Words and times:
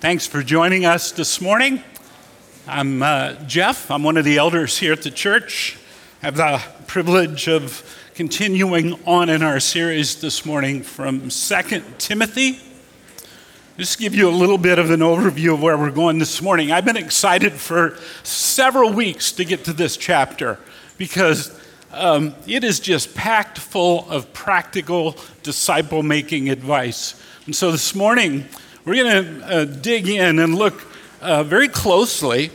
Thanks 0.00 0.28
for 0.28 0.44
joining 0.44 0.84
us 0.84 1.10
this 1.10 1.40
morning. 1.40 1.82
I'm 2.68 3.02
uh, 3.02 3.32
Jeff. 3.48 3.90
I'm 3.90 4.04
one 4.04 4.16
of 4.16 4.24
the 4.24 4.38
elders 4.38 4.78
here 4.78 4.92
at 4.92 5.02
the 5.02 5.10
church. 5.10 5.76
I 6.22 6.26
have 6.26 6.36
the 6.36 6.62
privilege 6.86 7.48
of 7.48 7.82
continuing 8.14 8.94
on 9.06 9.28
in 9.28 9.42
our 9.42 9.58
series 9.58 10.20
this 10.20 10.46
morning 10.46 10.84
from 10.84 11.30
2 11.30 11.82
Timothy. 11.98 12.60
Just 13.76 13.98
give 13.98 14.14
you 14.14 14.28
a 14.28 14.30
little 14.30 14.56
bit 14.56 14.78
of 14.78 14.92
an 14.92 15.00
overview 15.00 15.54
of 15.54 15.62
where 15.62 15.76
we're 15.76 15.90
going 15.90 16.18
this 16.20 16.40
morning. 16.40 16.70
I've 16.70 16.84
been 16.84 16.96
excited 16.96 17.54
for 17.54 17.98
several 18.22 18.92
weeks 18.92 19.32
to 19.32 19.44
get 19.44 19.64
to 19.64 19.72
this 19.72 19.96
chapter 19.96 20.60
because 20.96 21.60
um, 21.90 22.36
it 22.46 22.62
is 22.62 22.78
just 22.78 23.16
packed 23.16 23.58
full 23.58 24.08
of 24.08 24.32
practical 24.32 25.16
disciple 25.42 26.04
making 26.04 26.50
advice. 26.50 27.20
And 27.46 27.56
so 27.56 27.72
this 27.72 27.96
morning, 27.96 28.46
we're 28.88 29.04
going 29.04 29.40
to 29.40 29.44
uh, 29.44 29.64
dig 29.66 30.08
in 30.08 30.38
and 30.38 30.54
look 30.54 30.82
uh, 31.20 31.42
very 31.42 31.68
closely 31.68 32.50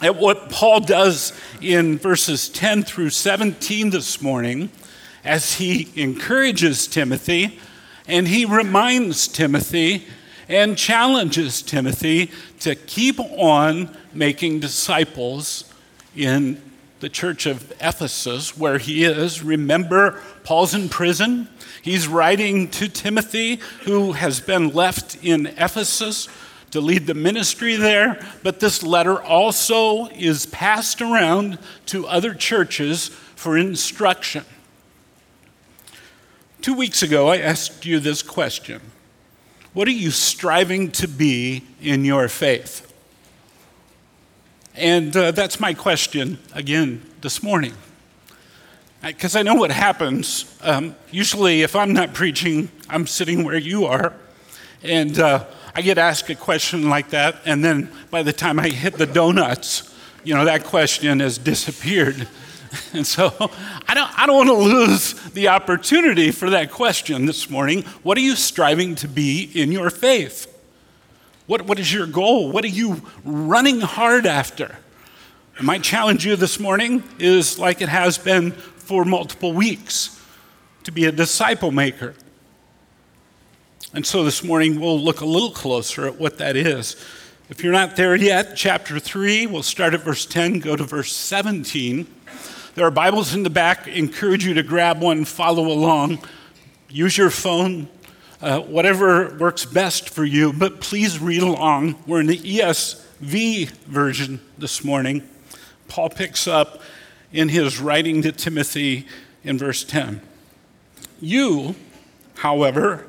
at 0.00 0.14
what 0.14 0.50
Paul 0.50 0.78
does 0.78 1.32
in 1.60 1.98
verses 1.98 2.48
10 2.48 2.84
through 2.84 3.10
17 3.10 3.90
this 3.90 4.22
morning 4.22 4.70
as 5.24 5.54
he 5.54 5.88
encourages 5.96 6.86
Timothy 6.86 7.58
and 8.06 8.28
he 8.28 8.44
reminds 8.44 9.26
Timothy 9.26 10.06
and 10.48 10.78
challenges 10.78 11.60
Timothy 11.60 12.30
to 12.60 12.76
keep 12.76 13.18
on 13.18 13.96
making 14.14 14.60
disciples 14.60 15.64
in 16.14 16.62
the 17.00 17.08
church 17.08 17.46
of 17.46 17.72
Ephesus, 17.80 18.56
where 18.56 18.78
he 18.78 19.04
is. 19.04 19.42
Remember, 19.42 20.20
Paul's 20.44 20.74
in 20.74 20.88
prison. 20.88 21.48
He's 21.82 22.08
writing 22.08 22.68
to 22.72 22.88
Timothy, 22.88 23.60
who 23.84 24.12
has 24.12 24.40
been 24.40 24.70
left 24.70 25.22
in 25.24 25.46
Ephesus 25.46 26.28
to 26.70 26.80
lead 26.80 27.06
the 27.06 27.14
ministry 27.14 27.76
there. 27.76 28.20
But 28.42 28.60
this 28.60 28.82
letter 28.82 29.20
also 29.22 30.06
is 30.06 30.46
passed 30.46 31.00
around 31.00 31.58
to 31.86 32.06
other 32.06 32.34
churches 32.34 33.08
for 33.08 33.56
instruction. 33.56 34.44
Two 36.60 36.74
weeks 36.74 37.02
ago, 37.02 37.28
I 37.28 37.38
asked 37.38 37.86
you 37.86 38.00
this 38.00 38.22
question 38.22 38.80
What 39.72 39.86
are 39.86 39.92
you 39.92 40.10
striving 40.10 40.90
to 40.92 41.06
be 41.06 41.62
in 41.80 42.04
your 42.04 42.28
faith? 42.28 42.87
And 44.78 45.16
uh, 45.16 45.32
that's 45.32 45.58
my 45.58 45.74
question 45.74 46.38
again 46.54 47.02
this 47.20 47.42
morning. 47.42 47.74
Because 49.02 49.34
I 49.34 49.42
know 49.42 49.56
what 49.56 49.72
happens. 49.72 50.56
Um, 50.62 50.94
usually, 51.10 51.62
if 51.62 51.74
I'm 51.74 51.92
not 51.92 52.14
preaching, 52.14 52.70
I'm 52.88 53.08
sitting 53.08 53.42
where 53.42 53.58
you 53.58 53.86
are. 53.86 54.14
And 54.84 55.18
uh, 55.18 55.46
I 55.74 55.82
get 55.82 55.98
asked 55.98 56.30
a 56.30 56.36
question 56.36 56.88
like 56.88 57.10
that, 57.10 57.40
and 57.44 57.64
then 57.64 57.90
by 58.10 58.22
the 58.22 58.32
time 58.32 58.60
I 58.60 58.68
hit 58.68 58.94
the 58.94 59.06
donuts, 59.06 59.92
you 60.22 60.32
know, 60.32 60.44
that 60.44 60.62
question 60.62 61.18
has 61.20 61.38
disappeared. 61.38 62.28
And 62.92 63.06
so 63.06 63.32
I 63.88 63.94
don't, 63.94 64.18
I 64.18 64.26
don't 64.26 64.36
want 64.36 64.50
to 64.50 64.52
lose 64.52 65.14
the 65.30 65.48
opportunity 65.48 66.30
for 66.30 66.50
that 66.50 66.70
question 66.70 67.24
this 67.24 67.48
morning. 67.48 67.82
What 68.02 68.18
are 68.18 68.20
you 68.20 68.36
striving 68.36 68.94
to 68.96 69.08
be 69.08 69.50
in 69.54 69.72
your 69.72 69.88
faith? 69.88 70.57
What, 71.48 71.62
what 71.62 71.78
is 71.78 71.90
your 71.90 72.06
goal? 72.06 72.52
What 72.52 72.62
are 72.62 72.68
you 72.68 73.00
running 73.24 73.80
hard 73.80 74.26
after? 74.26 74.76
And 75.56 75.66
my 75.66 75.78
challenge 75.78 76.26
you 76.26 76.36
this 76.36 76.60
morning 76.60 77.02
is 77.18 77.58
like 77.58 77.80
it 77.80 77.88
has 77.88 78.18
been 78.18 78.52
for 78.52 79.06
multiple 79.06 79.54
weeks 79.54 80.22
to 80.84 80.92
be 80.92 81.06
a 81.06 81.10
disciple 81.10 81.70
maker. 81.70 82.14
And 83.94 84.04
so 84.04 84.24
this 84.24 84.44
morning 84.44 84.78
we'll 84.78 85.00
look 85.00 85.22
a 85.22 85.24
little 85.24 85.50
closer 85.50 86.06
at 86.06 86.20
what 86.20 86.36
that 86.36 86.54
is. 86.54 87.02
If 87.48 87.64
you're 87.64 87.72
not 87.72 87.96
there 87.96 88.14
yet, 88.14 88.54
chapter 88.54 88.98
3, 88.98 89.46
we'll 89.46 89.62
start 89.62 89.94
at 89.94 90.02
verse 90.02 90.26
10, 90.26 90.58
go 90.60 90.76
to 90.76 90.84
verse 90.84 91.14
17. 91.14 92.06
There 92.74 92.84
are 92.84 92.90
Bibles 92.90 93.34
in 93.34 93.42
the 93.42 93.48
back. 93.48 93.88
Encourage 93.88 94.44
you 94.44 94.52
to 94.52 94.62
grab 94.62 95.00
one, 95.00 95.24
follow 95.24 95.68
along. 95.68 96.18
Use 96.90 97.16
your 97.16 97.30
phone, 97.30 97.88
uh, 98.40 98.60
whatever 98.60 99.36
works 99.36 99.64
best 99.64 100.10
for 100.10 100.24
you, 100.24 100.52
but 100.52 100.80
please 100.80 101.18
read 101.18 101.42
along. 101.42 101.96
We're 102.06 102.20
in 102.20 102.26
the 102.26 102.38
ESV 102.38 103.70
version 103.86 104.40
this 104.56 104.84
morning. 104.84 105.28
Paul 105.88 106.10
picks 106.10 106.46
up 106.46 106.80
in 107.32 107.48
his 107.48 107.80
writing 107.80 108.22
to 108.22 108.32
Timothy 108.32 109.06
in 109.42 109.58
verse 109.58 109.82
10. 109.84 110.20
You, 111.20 111.74
however, 112.36 113.08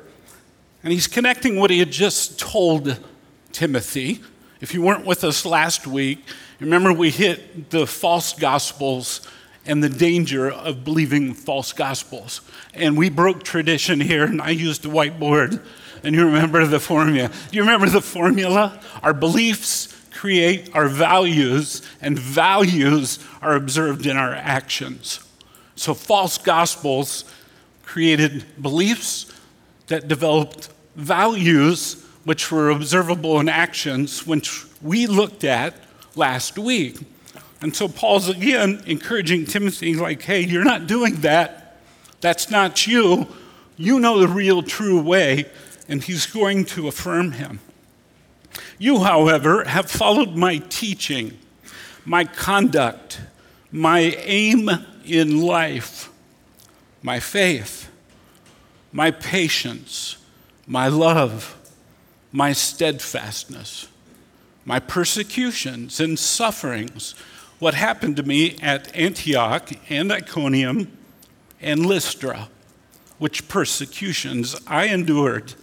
and 0.82 0.92
he's 0.92 1.06
connecting 1.06 1.56
what 1.56 1.70
he 1.70 1.78
had 1.78 1.92
just 1.92 2.38
told 2.38 2.98
Timothy. 3.52 4.20
If 4.60 4.74
you 4.74 4.82
weren't 4.82 5.06
with 5.06 5.22
us 5.22 5.44
last 5.44 5.86
week, 5.86 6.24
remember 6.58 6.92
we 6.92 7.10
hit 7.10 7.70
the 7.70 7.86
false 7.86 8.32
gospels 8.32 9.20
and 9.70 9.84
the 9.84 9.88
danger 9.88 10.50
of 10.50 10.84
believing 10.84 11.32
false 11.32 11.72
gospels. 11.72 12.40
And 12.74 12.98
we 12.98 13.08
broke 13.08 13.44
tradition 13.44 14.00
here, 14.00 14.24
and 14.24 14.42
I 14.42 14.50
used 14.50 14.84
a 14.84 14.88
whiteboard. 14.88 15.64
And 16.02 16.12
you 16.12 16.26
remember 16.26 16.66
the 16.66 16.80
formula. 16.80 17.28
Do 17.28 17.56
you 17.56 17.62
remember 17.62 17.88
the 17.88 18.00
formula? 18.00 18.80
Our 19.04 19.14
beliefs 19.14 19.96
create 20.10 20.74
our 20.74 20.88
values, 20.88 21.82
and 22.00 22.18
values 22.18 23.20
are 23.40 23.54
observed 23.54 24.06
in 24.06 24.16
our 24.16 24.34
actions. 24.34 25.20
So, 25.76 25.94
false 25.94 26.36
gospels 26.36 27.24
created 27.84 28.44
beliefs 28.60 29.32
that 29.86 30.08
developed 30.08 30.70
values, 30.96 32.04
which 32.24 32.50
were 32.50 32.70
observable 32.70 33.38
in 33.38 33.48
actions, 33.48 34.26
which 34.26 34.64
we 34.82 35.06
looked 35.06 35.44
at 35.44 35.76
last 36.16 36.58
week. 36.58 36.98
And 37.60 37.74
so 37.74 37.88
Paul's 37.88 38.28
again 38.28 38.82
encouraging 38.86 39.44
Timothy, 39.44 39.88
he's 39.88 40.00
like, 40.00 40.22
hey, 40.22 40.40
you're 40.40 40.64
not 40.64 40.86
doing 40.86 41.16
that. 41.20 41.78
That's 42.20 42.50
not 42.50 42.86
you. 42.86 43.26
You 43.76 44.00
know 44.00 44.18
the 44.18 44.28
real, 44.28 44.62
true 44.62 45.00
way. 45.00 45.46
And 45.88 46.02
he's 46.02 46.26
going 46.26 46.64
to 46.66 46.88
affirm 46.88 47.32
him. 47.32 47.60
You, 48.78 49.00
however, 49.00 49.64
have 49.64 49.90
followed 49.90 50.36
my 50.36 50.58
teaching, 50.58 51.38
my 52.04 52.24
conduct, 52.24 53.20
my 53.70 54.00
aim 54.00 54.70
in 55.04 55.40
life, 55.42 56.10
my 57.02 57.20
faith, 57.20 57.90
my 58.92 59.10
patience, 59.10 60.16
my 60.66 60.88
love, 60.88 61.56
my 62.32 62.52
steadfastness, 62.52 63.88
my 64.64 64.78
persecutions 64.78 66.00
and 66.00 66.18
sufferings 66.18 67.14
what 67.60 67.74
happened 67.74 68.16
to 68.16 68.22
me 68.22 68.56
at 68.62 68.94
Antioch 68.96 69.70
and 69.90 70.10
Iconium 70.10 70.90
and 71.60 71.84
Lystra, 71.84 72.48
which 73.18 73.48
persecutions 73.48 74.56
I 74.66 74.86
endured, 74.86 75.54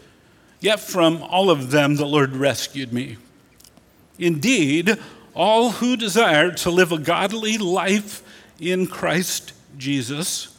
yet 0.60 0.80
from 0.80 1.24
all 1.24 1.50
of 1.50 1.72
them 1.72 1.96
the 1.96 2.06
Lord 2.06 2.36
rescued 2.36 2.94
me. 2.94 3.18
Indeed, 4.20 4.98
all 5.34 5.72
who 5.72 5.98
desire 5.98 6.52
to 6.52 6.70
live 6.70 6.92
a 6.92 7.00
godly 7.00 7.58
life 7.58 8.22
in 8.60 8.86
Christ 8.86 9.54
Jesus 9.78 10.56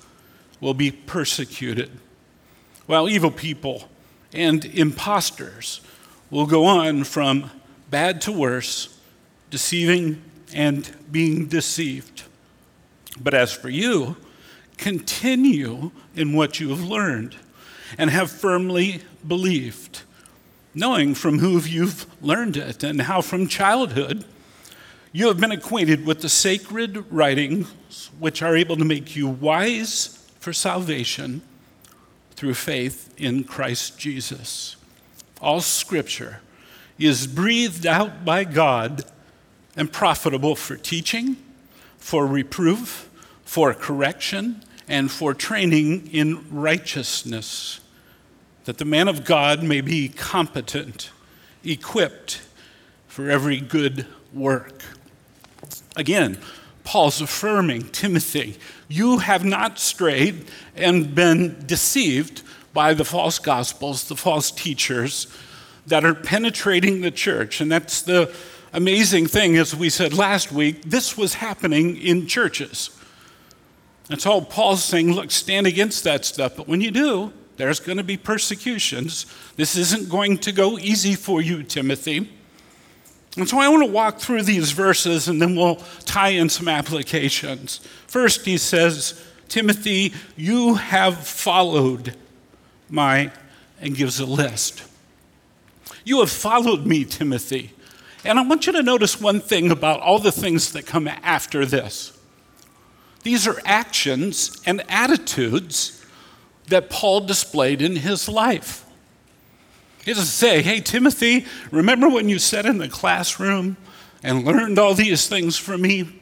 will 0.60 0.74
be 0.74 0.90
persecuted, 0.90 1.90
while 2.86 3.08
evil 3.08 3.30
people 3.30 3.88
and 4.32 4.64
impostors 4.64 5.80
will 6.30 6.46
go 6.46 6.64
on 6.64 7.04
from 7.04 7.50
bad 7.90 8.20
to 8.22 8.32
worse, 8.32 8.98
deceiving 9.50 10.22
and 10.54 10.90
being 11.10 11.46
deceived. 11.46 12.24
But 13.20 13.34
as 13.34 13.52
for 13.52 13.68
you, 13.68 14.16
continue 14.76 15.90
in 16.14 16.32
what 16.34 16.60
you 16.60 16.70
have 16.70 16.82
learned 16.82 17.36
and 17.96 18.10
have 18.10 18.30
firmly 18.30 19.02
believed, 19.26 20.02
knowing 20.74 21.14
from 21.14 21.38
whom 21.38 21.62
you've 21.66 22.06
learned 22.22 22.56
it 22.56 22.82
and 22.82 23.02
how 23.02 23.20
from 23.20 23.48
childhood 23.48 24.24
you 25.12 25.28
have 25.28 25.40
been 25.40 25.52
acquainted 25.52 26.06
with 26.06 26.20
the 26.20 26.28
sacred 26.28 27.04
writings 27.10 28.10
which 28.18 28.42
are 28.42 28.56
able 28.56 28.76
to 28.76 28.84
make 28.84 29.16
you 29.16 29.26
wise 29.26 30.30
for 30.38 30.52
salvation 30.52 31.40
through 32.32 32.54
faith 32.54 33.12
in 33.16 33.42
Christ 33.42 33.98
Jesus. 33.98 34.76
All 35.40 35.60
scripture 35.60 36.40
is 36.98 37.26
breathed 37.26 37.86
out 37.86 38.24
by 38.24 38.44
God 38.44 39.04
and 39.78 39.92
profitable 39.92 40.56
for 40.56 40.76
teaching, 40.76 41.36
for 41.98 42.26
reproof, 42.26 43.08
for 43.44 43.72
correction, 43.72 44.60
and 44.88 45.08
for 45.08 45.32
training 45.32 46.08
in 46.08 46.44
righteousness, 46.50 47.80
that 48.64 48.78
the 48.78 48.84
man 48.84 49.06
of 49.06 49.24
God 49.24 49.62
may 49.62 49.80
be 49.80 50.08
competent, 50.08 51.10
equipped 51.62 52.42
for 53.06 53.30
every 53.30 53.60
good 53.60 54.04
work. 54.34 54.82
Again, 55.94 56.38
Paul's 56.82 57.20
affirming 57.20 57.88
Timothy, 57.90 58.58
you 58.88 59.18
have 59.18 59.44
not 59.44 59.78
strayed 59.78 60.46
and 60.74 61.14
been 61.14 61.64
deceived 61.66 62.42
by 62.72 62.94
the 62.94 63.04
false 63.04 63.38
gospels, 63.38 64.08
the 64.08 64.16
false 64.16 64.50
teachers 64.50 65.28
that 65.86 66.04
are 66.04 66.14
penetrating 66.14 67.00
the 67.00 67.10
church. 67.12 67.60
And 67.60 67.70
that's 67.70 68.02
the 68.02 68.34
amazing 68.72 69.26
thing, 69.26 69.56
as 69.56 69.74
we 69.74 69.90
said 69.90 70.12
last 70.12 70.52
week, 70.52 70.82
this 70.82 71.16
was 71.16 71.34
happening 71.34 71.96
in 71.96 72.26
churches. 72.26 72.90
That's 74.08 74.26
all 74.26 74.42
Paul's 74.42 74.84
saying 74.84 75.12
look, 75.12 75.30
stand 75.30 75.66
against 75.66 76.04
that 76.04 76.24
stuff. 76.24 76.56
But 76.56 76.68
when 76.68 76.80
you 76.80 76.90
do, 76.90 77.32
there's 77.56 77.80
going 77.80 77.98
to 77.98 78.04
be 78.04 78.16
persecutions. 78.16 79.26
This 79.56 79.76
isn't 79.76 80.08
going 80.08 80.38
to 80.38 80.52
go 80.52 80.78
easy 80.78 81.14
for 81.14 81.42
you, 81.42 81.62
Timothy. 81.62 82.30
And 83.36 83.48
so 83.48 83.58
I 83.58 83.68
want 83.68 83.84
to 83.84 83.92
walk 83.92 84.18
through 84.18 84.42
these 84.42 84.72
verses 84.72 85.28
and 85.28 85.40
then 85.40 85.54
we'll 85.54 85.76
tie 86.04 86.30
in 86.30 86.48
some 86.48 86.68
applications. 86.68 87.78
First, 88.06 88.44
he 88.44 88.58
says, 88.58 89.24
Timothy, 89.48 90.12
you 90.36 90.74
have 90.74 91.26
followed 91.26 92.14
my, 92.90 93.30
and 93.80 93.94
gives 93.94 94.18
a 94.20 94.26
list. 94.26 94.82
You 96.04 96.20
have 96.20 96.30
followed 96.30 96.86
me, 96.86 97.04
Timothy. 97.04 97.72
And 98.24 98.38
I 98.38 98.42
want 98.42 98.66
you 98.66 98.72
to 98.72 98.82
notice 98.82 99.20
one 99.20 99.40
thing 99.40 99.70
about 99.70 100.00
all 100.00 100.18
the 100.18 100.32
things 100.32 100.72
that 100.72 100.86
come 100.86 101.08
after 101.08 101.64
this. 101.64 102.18
These 103.22 103.46
are 103.46 103.60
actions 103.64 104.60
and 104.66 104.82
attitudes 104.88 106.04
that 106.68 106.90
Paul 106.90 107.20
displayed 107.20 107.82
in 107.82 107.96
his 107.96 108.28
life. 108.28 108.84
He 110.04 110.12
doesn't 110.12 110.26
say, 110.26 110.62
Hey, 110.62 110.80
Timothy, 110.80 111.46
remember 111.70 112.08
when 112.08 112.28
you 112.28 112.38
sat 112.38 112.66
in 112.66 112.78
the 112.78 112.88
classroom 112.88 113.76
and 114.22 114.44
learned 114.44 114.78
all 114.78 114.94
these 114.94 115.28
things 115.28 115.56
from 115.56 115.82
me? 115.82 116.20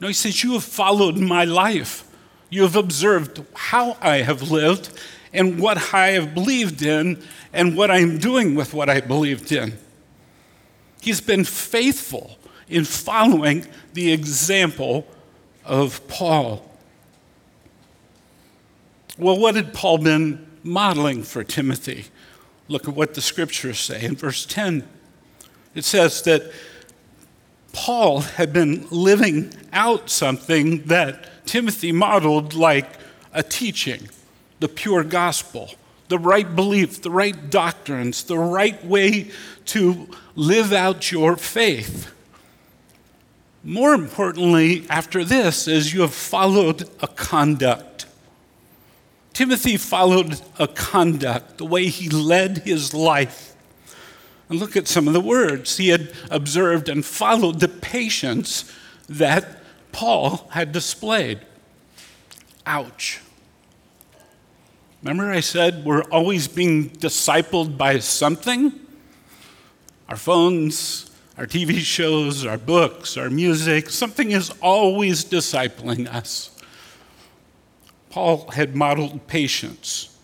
No, 0.00 0.08
he 0.08 0.12
says, 0.12 0.42
You 0.42 0.52
have 0.52 0.64
followed 0.64 1.16
my 1.16 1.44
life. 1.44 2.04
You 2.50 2.62
have 2.62 2.76
observed 2.76 3.42
how 3.54 3.96
I 4.00 4.18
have 4.18 4.50
lived 4.50 4.90
and 5.32 5.58
what 5.58 5.94
I 5.94 6.08
have 6.10 6.34
believed 6.34 6.82
in 6.82 7.22
and 7.52 7.76
what 7.76 7.90
I'm 7.90 8.18
doing 8.18 8.54
with 8.54 8.74
what 8.74 8.90
I 8.90 9.00
believed 9.00 9.50
in. 9.52 9.78
He's 11.02 11.20
been 11.20 11.42
faithful 11.42 12.38
in 12.68 12.84
following 12.84 13.66
the 13.92 14.12
example 14.12 15.04
of 15.64 16.06
Paul. 16.06 16.64
Well, 19.18 19.36
what 19.36 19.56
had 19.56 19.74
Paul 19.74 19.98
been 19.98 20.46
modeling 20.62 21.24
for 21.24 21.42
Timothy? 21.42 22.04
Look 22.68 22.86
at 22.86 22.94
what 22.94 23.14
the 23.14 23.20
scriptures 23.20 23.80
say 23.80 24.04
in 24.04 24.14
verse 24.14 24.46
10. 24.46 24.88
It 25.74 25.84
says 25.84 26.22
that 26.22 26.52
Paul 27.72 28.20
had 28.20 28.52
been 28.52 28.86
living 28.92 29.52
out 29.72 30.08
something 30.08 30.84
that 30.84 31.46
Timothy 31.46 31.90
modeled 31.90 32.54
like 32.54 32.86
a 33.32 33.42
teaching, 33.42 34.08
the 34.60 34.68
pure 34.68 35.02
gospel 35.02 35.74
the 36.12 36.18
right 36.18 36.54
belief, 36.54 37.00
the 37.00 37.10
right 37.10 37.48
doctrines, 37.48 38.24
the 38.24 38.38
right 38.38 38.84
way 38.84 39.30
to 39.64 40.06
live 40.34 40.70
out 40.70 41.10
your 41.10 41.38
faith. 41.38 42.12
More 43.64 43.94
importantly, 43.94 44.84
after 44.90 45.24
this, 45.24 45.66
is 45.66 45.94
you 45.94 46.02
have 46.02 46.12
followed 46.12 46.86
a 47.00 47.06
conduct. 47.06 48.04
Timothy 49.32 49.78
followed 49.78 50.38
a 50.58 50.68
conduct, 50.68 51.56
the 51.56 51.64
way 51.64 51.86
he 51.86 52.10
led 52.10 52.58
his 52.58 52.92
life. 52.92 53.56
And 54.50 54.60
look 54.60 54.76
at 54.76 54.88
some 54.88 55.06
of 55.06 55.14
the 55.14 55.20
words. 55.20 55.78
He 55.78 55.88
had 55.88 56.12
observed 56.30 56.90
and 56.90 57.02
followed 57.02 57.60
the 57.60 57.68
patience 57.68 58.70
that 59.08 59.62
Paul 59.92 60.46
had 60.50 60.72
displayed. 60.72 61.40
Ouch. 62.66 63.22
Remember, 65.02 65.32
I 65.32 65.40
said 65.40 65.84
we're 65.84 66.04
always 66.04 66.46
being 66.46 66.90
discipled 66.90 67.76
by 67.76 67.98
something? 67.98 68.72
Our 70.08 70.16
phones, 70.16 71.10
our 71.36 71.46
TV 71.46 71.78
shows, 71.78 72.46
our 72.46 72.58
books, 72.58 73.16
our 73.16 73.28
music, 73.28 73.90
something 73.90 74.30
is 74.30 74.50
always 74.60 75.24
discipling 75.24 76.06
us. 76.06 76.56
Paul 78.10 78.48
had 78.50 78.76
modeled 78.76 79.26
patience. 79.26 80.16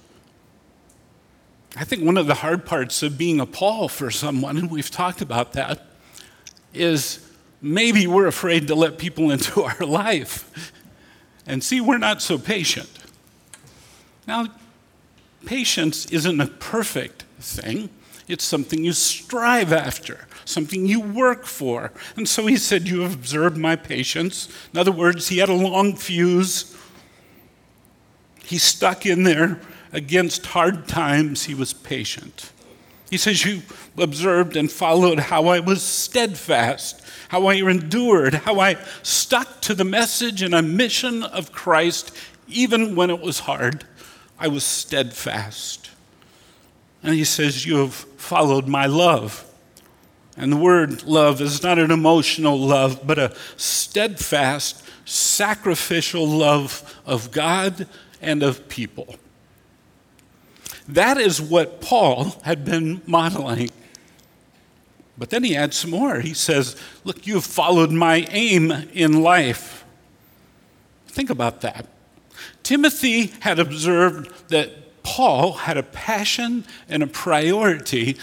I 1.76 1.84
think 1.84 2.04
one 2.04 2.16
of 2.16 2.28
the 2.28 2.34
hard 2.34 2.64
parts 2.64 3.02
of 3.02 3.18
being 3.18 3.40
a 3.40 3.46
Paul 3.46 3.88
for 3.88 4.12
someone, 4.12 4.56
and 4.56 4.70
we've 4.70 4.90
talked 4.90 5.22
about 5.22 5.54
that, 5.54 5.86
is 6.72 7.26
maybe 7.60 8.06
we're 8.06 8.26
afraid 8.26 8.68
to 8.68 8.76
let 8.76 8.96
people 8.98 9.30
into 9.32 9.62
our 9.62 9.84
life. 9.84 10.72
And 11.46 11.64
see, 11.64 11.80
we're 11.80 11.98
not 11.98 12.22
so 12.22 12.38
patient. 12.38 12.90
Now, 14.26 14.46
Patience 15.46 16.06
isn't 16.06 16.40
a 16.40 16.46
perfect 16.46 17.24
thing, 17.40 17.90
it's 18.26 18.44
something 18.44 18.84
you 18.84 18.92
strive 18.92 19.72
after, 19.72 20.26
something 20.44 20.86
you 20.86 21.00
work 21.00 21.46
for. 21.46 21.92
And 22.16 22.28
so 22.28 22.46
he 22.46 22.56
said, 22.56 22.86
You 22.86 23.00
have 23.00 23.14
observed 23.14 23.56
my 23.56 23.76
patience. 23.76 24.48
In 24.72 24.78
other 24.78 24.92
words, 24.92 25.28
he 25.28 25.38
had 25.38 25.48
a 25.48 25.54
long 25.54 25.96
fuse. 25.96 26.76
He 28.44 28.58
stuck 28.58 29.06
in 29.06 29.22
there 29.22 29.60
against 29.92 30.46
hard 30.46 30.86
times, 30.88 31.44
he 31.44 31.54
was 31.54 31.72
patient. 31.72 32.52
He 33.10 33.16
says, 33.16 33.44
You 33.44 33.62
observed 33.96 34.56
and 34.56 34.70
followed 34.70 35.18
how 35.18 35.46
I 35.46 35.60
was 35.60 35.82
steadfast, 35.82 37.02
how 37.28 37.46
I 37.46 37.54
endured, 37.54 38.34
how 38.34 38.60
I 38.60 38.76
stuck 39.02 39.60
to 39.62 39.74
the 39.74 39.84
message 39.84 40.42
and 40.42 40.54
a 40.54 40.62
mission 40.62 41.22
of 41.22 41.52
Christ, 41.52 42.14
even 42.46 42.94
when 42.94 43.10
it 43.10 43.20
was 43.20 43.40
hard. 43.40 43.84
I 44.38 44.48
was 44.48 44.64
steadfast. 44.64 45.90
And 47.02 47.14
he 47.14 47.24
says, 47.24 47.66
You 47.66 47.76
have 47.78 47.94
followed 47.94 48.68
my 48.68 48.86
love. 48.86 49.44
And 50.36 50.52
the 50.52 50.56
word 50.56 51.02
love 51.02 51.40
is 51.40 51.62
not 51.62 51.78
an 51.78 51.90
emotional 51.90 52.58
love, 52.58 53.00
but 53.04 53.18
a 53.18 53.34
steadfast, 53.56 54.84
sacrificial 55.04 56.26
love 56.26 57.00
of 57.04 57.32
God 57.32 57.88
and 58.22 58.42
of 58.44 58.68
people. 58.68 59.16
That 60.86 61.18
is 61.18 61.40
what 61.40 61.80
Paul 61.80 62.40
had 62.44 62.64
been 62.64 63.02
modeling. 63.06 63.70
But 65.18 65.30
then 65.30 65.42
he 65.42 65.56
adds 65.56 65.76
some 65.76 65.90
more. 65.90 66.20
He 66.20 66.34
says, 66.34 66.76
Look, 67.02 67.26
you 67.26 67.34
have 67.34 67.44
followed 67.44 67.90
my 67.90 68.26
aim 68.30 68.70
in 68.92 69.22
life. 69.22 69.84
Think 71.08 71.30
about 71.30 71.62
that. 71.62 71.86
Timothy 72.68 73.32
had 73.40 73.58
observed 73.58 74.50
that 74.50 75.02
Paul 75.02 75.54
had 75.54 75.78
a 75.78 75.82
passion 75.82 76.66
and 76.86 77.02
a 77.02 77.06
priority 77.06 78.18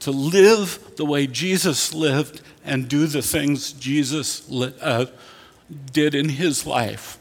to 0.00 0.10
live 0.10 0.96
the 0.96 1.04
way 1.04 1.28
Jesus 1.28 1.94
lived 1.94 2.42
and 2.64 2.88
do 2.88 3.06
the 3.06 3.22
things 3.22 3.70
Jesus 3.70 4.50
uh, 4.50 5.06
did 5.92 6.16
in 6.16 6.28
his 6.28 6.66
life. 6.66 7.18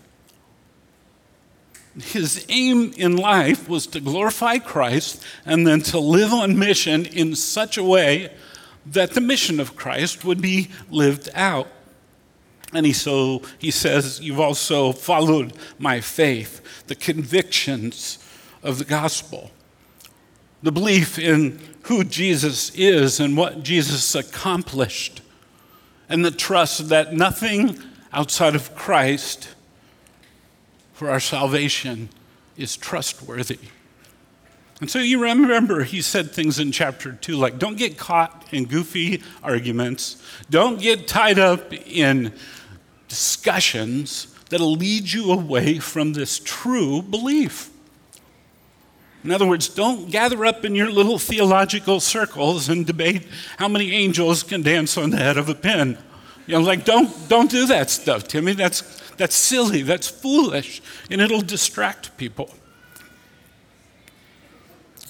His 1.95 2.43
aim 2.49 2.91
in 2.97 3.17
life 3.17 3.69
was 3.69 3.85
to 3.85 3.99
glorify 3.99 4.57
Christ 4.57 5.23
and 5.45 5.67
then 5.67 5.81
to 5.81 5.99
live 5.99 6.33
on 6.33 6.57
mission 6.57 7.05
in 7.05 7.35
such 7.35 7.77
a 7.77 7.83
way 7.83 8.33
that 8.87 9.11
the 9.11 9.21
mission 9.21 9.59
of 9.59 9.75
Christ 9.75 10.25
would 10.25 10.41
be 10.41 10.69
lived 10.89 11.29
out. 11.35 11.67
And 12.73 12.85
he, 12.85 12.93
so 12.93 13.41
he 13.57 13.71
says, 13.71 14.19
You've 14.19 14.39
also 14.39 14.91
followed 14.91 15.53
my 15.79 16.01
faith, 16.01 16.85
the 16.87 16.95
convictions 16.95 18.19
of 18.61 18.77
the 18.77 18.85
gospel, 18.85 19.51
the 20.61 20.71
belief 20.71 21.17
in 21.17 21.59
who 21.83 22.03
Jesus 22.03 22.71
is 22.75 23.19
and 23.19 23.37
what 23.37 23.63
Jesus 23.63 24.13
accomplished, 24.15 25.21
and 26.09 26.25
the 26.25 26.31
trust 26.31 26.89
that 26.89 27.13
nothing 27.13 27.81
outside 28.11 28.55
of 28.55 28.75
Christ 28.75 29.49
for 30.93 31.09
our 31.09 31.19
salvation 31.19 32.09
is 32.57 32.75
trustworthy. 32.75 33.59
And 34.79 34.89
so 34.89 34.99
you 34.99 35.21
remember 35.21 35.83
he 35.83 36.01
said 36.01 36.31
things 36.31 36.59
in 36.59 36.71
chapter 36.71 37.13
2 37.13 37.35
like, 37.35 37.57
don't 37.57 37.77
get 37.77 37.97
caught 37.97 38.47
in 38.51 38.65
goofy 38.65 39.23
arguments, 39.41 40.21
don't 40.49 40.79
get 40.79 41.07
tied 41.07 41.39
up 41.39 41.73
in 41.73 42.33
discussions 43.07 44.27
that'll 44.49 44.73
lead 44.73 45.11
you 45.11 45.31
away 45.31 45.79
from 45.79 46.13
this 46.13 46.39
true 46.39 47.01
belief. 47.01 47.69
In 49.23 49.31
other 49.31 49.45
words, 49.45 49.67
don't 49.67 50.09
gather 50.09 50.45
up 50.45 50.63
in 50.63 50.75
your 50.75 50.89
little 50.89 51.19
theological 51.19 51.99
circles 51.99 52.69
and 52.69 52.85
debate 52.85 53.27
how 53.57 53.67
many 53.67 53.91
angels 53.91 54.43
can 54.43 54.61
dance 54.61 54.97
on 54.97 55.09
the 55.09 55.17
head 55.17 55.37
of 55.37 55.49
a 55.49 55.55
pin. 55.55 55.97
You 56.45 56.53
know, 56.53 56.61
like 56.61 56.85
don't 56.85 57.27
don't 57.27 57.51
do 57.51 57.65
that 57.67 57.89
stuff, 57.89 58.27
Timmy. 58.27 58.53
That's 58.53 58.81
that's 59.17 59.35
silly, 59.35 59.81
that's 59.81 60.07
foolish, 60.07 60.81
and 61.11 61.19
it'll 61.19 61.41
distract 61.41 62.15
people. 62.17 62.49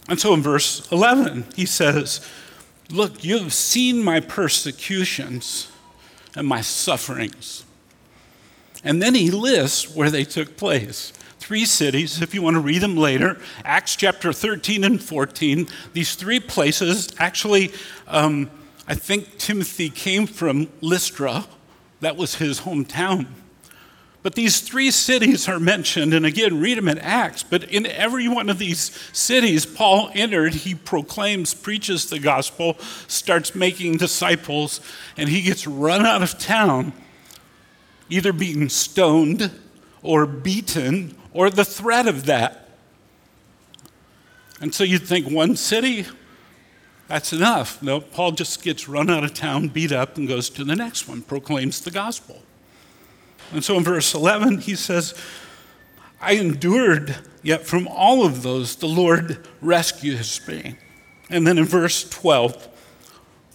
And 0.09 0.19
so 0.19 0.33
in 0.33 0.41
verse 0.41 0.89
11, 0.91 1.45
he 1.55 1.65
says, 1.65 2.25
Look, 2.89 3.23
you've 3.23 3.53
seen 3.53 4.01
my 4.01 4.21
persecutions 4.21 5.69
and 6.35 6.47
my 6.47 6.61
sufferings. 6.61 7.65
And 8.87 9.01
then 9.01 9.15
he 9.15 9.31
lists 9.31 9.93
where 9.93 10.09
they 10.09 10.23
took 10.23 10.55
place 10.55 11.11
three 11.39 11.65
cities, 11.65 12.21
if 12.21 12.33
you 12.33 12.41
want 12.41 12.53
to 12.53 12.61
read 12.61 12.81
them 12.81 12.95
later 12.95 13.37
Acts 13.65 13.97
chapter 13.97 14.31
13 14.31 14.85
and 14.85 15.03
14. 15.03 15.67
These 15.91 16.15
three 16.15 16.39
places, 16.39 17.09
actually, 17.19 17.73
um, 18.07 18.49
I 18.87 18.95
think 18.95 19.37
Timothy 19.37 19.89
came 19.89 20.25
from 20.25 20.69
Lystra, 20.79 21.45
that 21.99 22.15
was 22.15 22.35
his 22.35 22.61
hometown. 22.61 23.27
But 24.23 24.35
these 24.35 24.61
three 24.61 24.91
cities 24.91 25.49
are 25.49 25.59
mentioned, 25.59 26.13
and 26.13 26.25
again, 26.25 26.61
read 26.61 26.77
them 26.77 26.87
in 26.87 26.97
Acts. 26.97 27.43
But 27.43 27.65
in 27.65 27.85
every 27.87 28.29
one 28.29 28.49
of 28.49 28.57
these 28.57 28.97
cities, 29.11 29.65
Paul 29.65 30.11
entered, 30.13 30.53
he 30.53 30.75
proclaims, 30.75 31.53
preaches 31.53 32.09
the 32.09 32.19
gospel, 32.19 32.77
starts 33.07 33.53
making 33.53 33.97
disciples, 33.97 34.79
and 35.17 35.27
he 35.27 35.41
gets 35.41 35.67
run 35.67 36.05
out 36.05 36.23
of 36.23 36.39
town, 36.39 36.93
either 38.09 38.33
being 38.33 38.69
stoned 38.69 39.51
or 40.01 40.25
beaten 40.25 41.15
or 41.33 41.49
the 41.49 41.65
threat 41.65 42.07
of 42.07 42.25
that. 42.25 42.69
And 44.59 44.73
so 44.73 44.83
you'd 44.83 45.07
think 45.07 45.29
one 45.29 45.55
city, 45.55 46.05
that's 47.07 47.31
enough. 47.31 47.81
No, 47.81 47.99
Paul 47.99 48.31
just 48.31 48.63
gets 48.63 48.89
run 48.89 49.09
out 49.09 49.23
of 49.23 49.33
town, 49.33 49.67
beat 49.69 49.91
up, 49.91 50.17
and 50.17 50.27
goes 50.27 50.49
to 50.51 50.63
the 50.63 50.75
next 50.75 51.07
one, 51.07 51.21
proclaims 51.21 51.81
the 51.81 51.91
gospel. 51.91 52.41
And 53.51 53.63
so 53.63 53.77
in 53.77 53.83
verse 53.83 54.13
11, 54.13 54.59
he 54.59 54.75
says, 54.75 55.13
I 56.19 56.33
endured, 56.33 57.15
yet 57.43 57.65
from 57.65 57.87
all 57.87 58.25
of 58.25 58.41
those 58.43 58.75
the 58.75 58.87
Lord 58.87 59.47
rescues 59.61 60.45
me. 60.47 60.77
And 61.29 61.45
then 61.45 61.57
in 61.57 61.65
verse 61.65 62.09
12, 62.09 62.67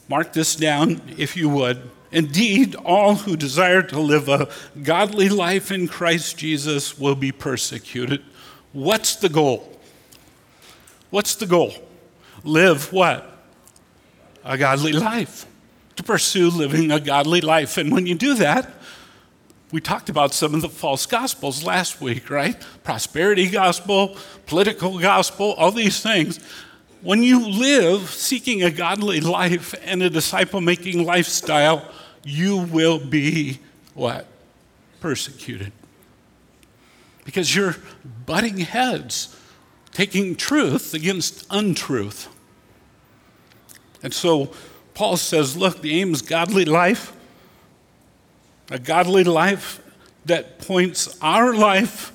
mark 0.09 0.33
this 0.33 0.55
down 0.55 1.03
if 1.19 1.37
you 1.37 1.49
would. 1.49 1.91
Indeed, 2.13 2.75
all 2.77 3.15
who 3.15 3.37
desire 3.37 3.83
to 3.83 3.99
live 3.99 4.29
a 4.29 4.49
godly 4.83 5.31
life 5.31 5.73
in 5.73 5.89
Christ 5.89 6.37
Jesus 6.37 6.99
will 6.99 7.15
be 7.15 7.33
persecuted. 7.33 8.23
What's 8.73 9.17
the 9.17 9.31
goal? 9.31 9.81
What's 11.09 11.35
the 11.35 11.47
goal? 11.47 11.75
Live 12.45 12.93
what? 12.93 13.29
A 14.45 14.59
godly 14.59 14.93
life. 14.93 15.47
To 15.97 16.03
pursue 16.03 16.51
living 16.51 16.91
a 16.91 17.01
godly 17.01 17.41
life. 17.41 17.79
And 17.79 17.91
when 17.91 18.07
you 18.07 18.15
do 18.15 18.35
that, 18.35 18.71
we 19.71 19.81
talked 19.81 20.11
about 20.11 20.35
some 20.35 20.55
of 20.55 20.61
the 20.61 20.69
false 20.69 21.07
gospels 21.07 21.65
last 21.65 22.01
week, 22.01 22.29
right? 22.29 22.63
Prosperity 22.85 23.49
gospel, 23.49 24.19
political 24.47 24.99
gospel, 24.99 25.55
all 25.55 25.71
these 25.71 26.03
things. 26.03 26.41
When 27.01 27.23
you 27.23 27.49
live 27.49 28.11
seeking 28.11 28.63
a 28.63 28.71
godly 28.71 29.21
life 29.21 29.75
and 29.83 30.03
a 30.03 30.11
disciple 30.11 30.61
making 30.61 31.05
lifestyle, 31.07 31.89
you 32.25 32.59
will 32.59 32.99
be 32.99 33.61
what? 33.95 34.27
Persecuted. 35.01 35.73
Because 37.25 37.55
you're 37.55 37.77
butting 38.27 38.59
heads, 38.59 39.37
taking 39.93 40.35
truth 40.37 40.95
against 40.95 41.47
untruth. 41.51 42.29
And 44.03 44.13
so 44.13 44.53
Paul 44.95 45.17
says, 45.17 45.57
look, 45.57 45.83
the 45.83 46.01
aim 46.01 46.13
is 46.13 46.23
godly 46.23 46.65
life 46.65 47.15
a 48.73 48.79
godly 48.79 49.23
life 49.23 49.81
that 50.25 50.59
points 50.59 51.19
our 51.21 51.55
life 51.55 52.13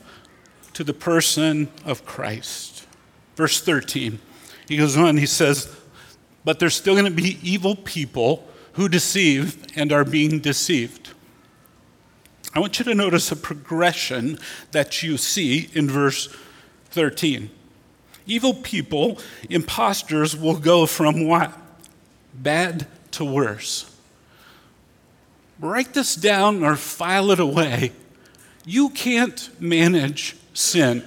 to 0.74 0.84
the 0.84 0.94
person 0.94 1.70
of 1.86 2.04
Christ. 2.04 2.86
Verse 3.36 3.62
13, 3.62 4.20
he 4.68 4.78
goes 4.78 4.98
on, 4.98 5.18
he 5.18 5.28
says, 5.28 5.74
But 6.44 6.60
there's 6.60 6.76
still 6.76 6.96
going 6.96 7.06
to 7.06 7.12
be 7.12 7.38
evil 7.44 7.76
people 7.76 8.48
who 8.78 8.90
deceive 8.90 9.64
and 9.76 9.92
are 9.92 10.06
being 10.06 10.40
deceived. 10.40 11.14
I 12.54 12.60
want 12.60 12.80
you 12.80 12.86
to 12.86 12.96
notice 12.96 13.32
a 13.32 13.36
progression 13.36 14.40
that 14.72 15.04
you 15.04 15.18
see 15.18 15.70
in 15.74 15.88
verse 15.90 16.34
13. 16.92 17.52
Evil 18.26 18.54
people, 18.56 19.20
impostors, 19.50 20.36
will 20.36 20.58
go 20.58 20.86
from 20.86 21.28
what? 21.28 21.54
Bad 22.34 22.88
to 23.12 23.26
worse 23.26 23.94
write 25.60 25.94
this 25.94 26.16
down 26.16 26.64
or 26.64 26.76
file 26.76 27.32
it 27.32 27.40
away. 27.40 27.92
You 28.66 28.90
can't 28.90 29.50
manage 29.62 30.36
sin. 30.54 31.04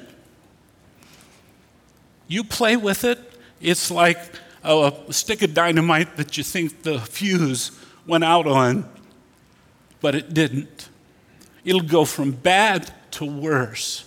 You 2.26 2.44
play 2.44 2.76
with 2.76 3.04
it, 3.04 3.18
it's 3.60 3.90
like 3.90 4.18
Oh, 4.62 5.04
a 5.08 5.12
stick 5.12 5.42
of 5.42 5.54
dynamite 5.54 6.16
that 6.16 6.36
you 6.36 6.44
think 6.44 6.82
the 6.82 7.00
fuse 7.00 7.72
went 8.06 8.24
out 8.24 8.46
on, 8.46 8.88
but 10.00 10.14
it 10.14 10.34
didn't. 10.34 10.88
It'll 11.64 11.80
go 11.80 12.04
from 12.04 12.32
bad 12.32 12.92
to 13.12 13.24
worse. 13.24 14.04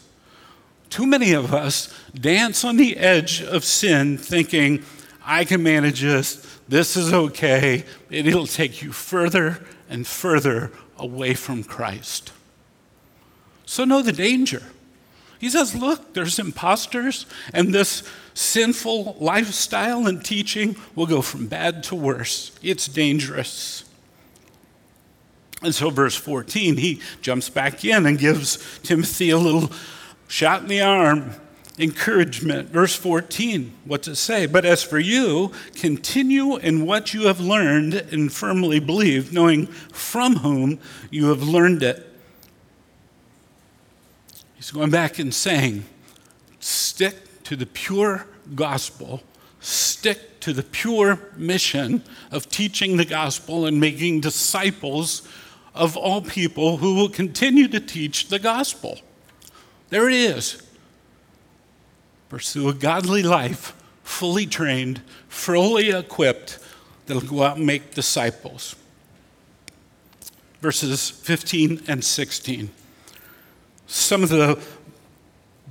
Too 0.90 1.08
many 1.08 1.34
of 1.34 1.54
us 1.54 1.94
dance 2.14 2.64
on 2.64 2.78
the 2.78 2.98
edge 2.98 3.42
of 3.42 3.64
sin 3.64 4.18
thinking, 4.18 4.84
I 5.26 5.46
can 5.46 5.64
manage 5.64 6.02
this, 6.02 6.60
this 6.68 6.96
is 6.96 7.14
okay, 7.14 7.84
it'll 8.10 8.48
take 8.48 8.82
you 8.82 8.92
further 8.92 9.64
and 9.90 10.06
further 10.06 10.72
away 10.98 11.34
from 11.34 11.64
Christ. 11.64 12.32
So, 13.66 13.86
know 13.86 14.02
the 14.02 14.12
danger. 14.12 14.62
He 15.40 15.50
says, 15.50 15.76
Look, 15.76 16.14
there's 16.14 16.40
imposters, 16.40 17.26
and 17.54 17.74
this 17.74 18.04
sinful 18.34 19.18
lifestyle 19.20 20.08
and 20.08 20.24
teaching 20.24 20.76
will 20.96 21.06
go 21.06 21.22
from 21.22 21.48
bad 21.48 21.84
to 21.84 21.96
worse. 21.96 22.52
It's 22.62 22.88
dangerous. 22.88 23.86
And 25.62 25.74
so, 25.74 25.90
verse 25.90 26.16
14, 26.16 26.78
he 26.78 27.02
jumps 27.22 27.50
back 27.50 27.86
in 27.86 28.06
and 28.06 28.18
gives 28.18 28.80
Timothy 28.80 29.30
a 29.30 29.38
little 29.38 29.72
shot 30.28 30.64
in 30.64 30.68
the 30.68 30.82
arm 30.82 31.32
encouragement. 31.80 32.70
Verse 32.70 32.96
14, 32.96 33.74
what 33.86 34.08
it 34.08 34.16
say? 34.16 34.46
But 34.46 34.66
as 34.66 34.84
for 34.84 35.00
you, 35.00 35.52
continue 35.76 36.58
in 36.58 36.86
what 36.86 37.14
you 37.14 37.28
have 37.28 37.40
learned 37.40 37.94
and 37.94 38.32
firmly 38.32 38.80
believe, 38.80 39.34
knowing 39.34 39.68
from 39.68 40.38
whom 40.38 40.80
you 41.10 41.30
have 41.30 41.44
learned 41.44 41.82
it. 41.82 42.10
He's 44.56 44.72
going 44.72 44.92
back 44.92 45.20
and 45.20 45.34
saying, 45.34 45.84
stick 46.60 47.23
to 47.46 47.56
the 47.56 47.66
pure 47.66 48.26
gospel, 48.56 49.22
stick 49.60 50.40
to 50.42 50.54
the 50.54 50.64
pure 50.64 51.20
mission 51.38 52.04
of 52.32 52.50
teaching 52.50 52.98
the 52.98 53.06
gospel 53.06 53.66
and 53.66 53.80
making 53.80 54.22
disciples 54.22 55.28
of 55.74 55.98
all 55.98 56.22
people 56.22 56.78
who 56.78 56.96
will 56.96 57.10
continue 57.10 57.68
to 57.68 57.80
teach 57.80 58.28
the 58.28 58.40
gospel. 58.40 59.00
There 59.90 60.10
it 60.10 60.16
is. 60.16 60.62
Pursue 62.30 62.70
a 62.70 62.74
godly 62.74 63.24
life, 63.24 63.74
fully 64.04 64.46
trained, 64.46 65.02
fully 65.28 65.92
equipped, 65.92 66.60
that'll 67.06 67.22
go 67.22 67.44
out 67.44 67.58
and 67.58 67.66
make 67.66 67.94
disciples. 67.94 68.76
Verses 70.62 71.10
15 71.10 71.84
and 71.88 72.04
16. 72.04 72.70
Some 73.88 74.24
of 74.24 74.30
the 74.30 74.62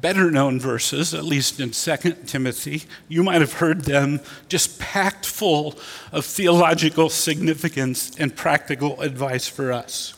better 0.03 0.31
known 0.31 0.59
verses, 0.59 1.15
at 1.15 1.25
least 1.25 1.61
in 1.61 1.71
2 1.71 1.97
Timothy, 2.27 2.83
you 3.09 3.23
might 3.23 3.41
have 3.41 3.55
heard 3.55 3.83
them 3.83 4.21
just 4.49 4.79
packed 4.79 5.25
full 5.25 5.79
of 6.11 6.27
theological 6.27 7.09
significance 7.09 8.11
and 8.19 8.37
practical 8.37 9.01
advice 9.01 9.49
for 9.49 9.73
us. 9.73 10.13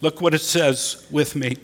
Look 0.00 0.20
what 0.20 0.34
it 0.34 0.40
says 0.40 1.06
with 1.10 1.36
me. 1.36 1.56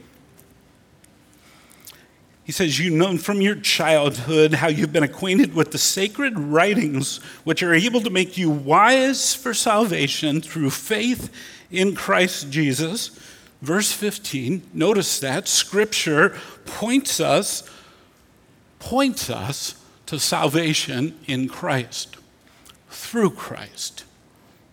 He 2.44 2.52
says, 2.52 2.78
You've 2.78 2.94
known 2.94 3.18
from 3.18 3.40
your 3.40 3.56
childhood 3.56 4.54
how 4.54 4.68
you've 4.68 4.92
been 4.92 5.02
acquainted 5.02 5.54
with 5.54 5.72
the 5.72 5.78
sacred 5.78 6.38
writings, 6.38 7.18
which 7.44 7.62
are 7.62 7.74
able 7.74 8.00
to 8.00 8.10
make 8.10 8.38
you 8.38 8.48
wise 8.48 9.34
for 9.34 9.52
salvation 9.54 10.40
through 10.40 10.70
faith 10.70 11.32
in 11.70 11.94
Christ 11.94 12.50
Jesus. 12.50 13.10
Verse 13.62 13.92
15, 13.92 14.70
notice 14.72 15.20
that 15.20 15.46
scripture 15.46 16.36
points 16.64 17.20
us, 17.20 17.68
points 18.78 19.28
us 19.28 19.74
to 20.06 20.18
salvation 20.18 21.18
in 21.26 21.48
Christ, 21.48 22.16
through 22.88 23.30
Christ. 23.30 24.04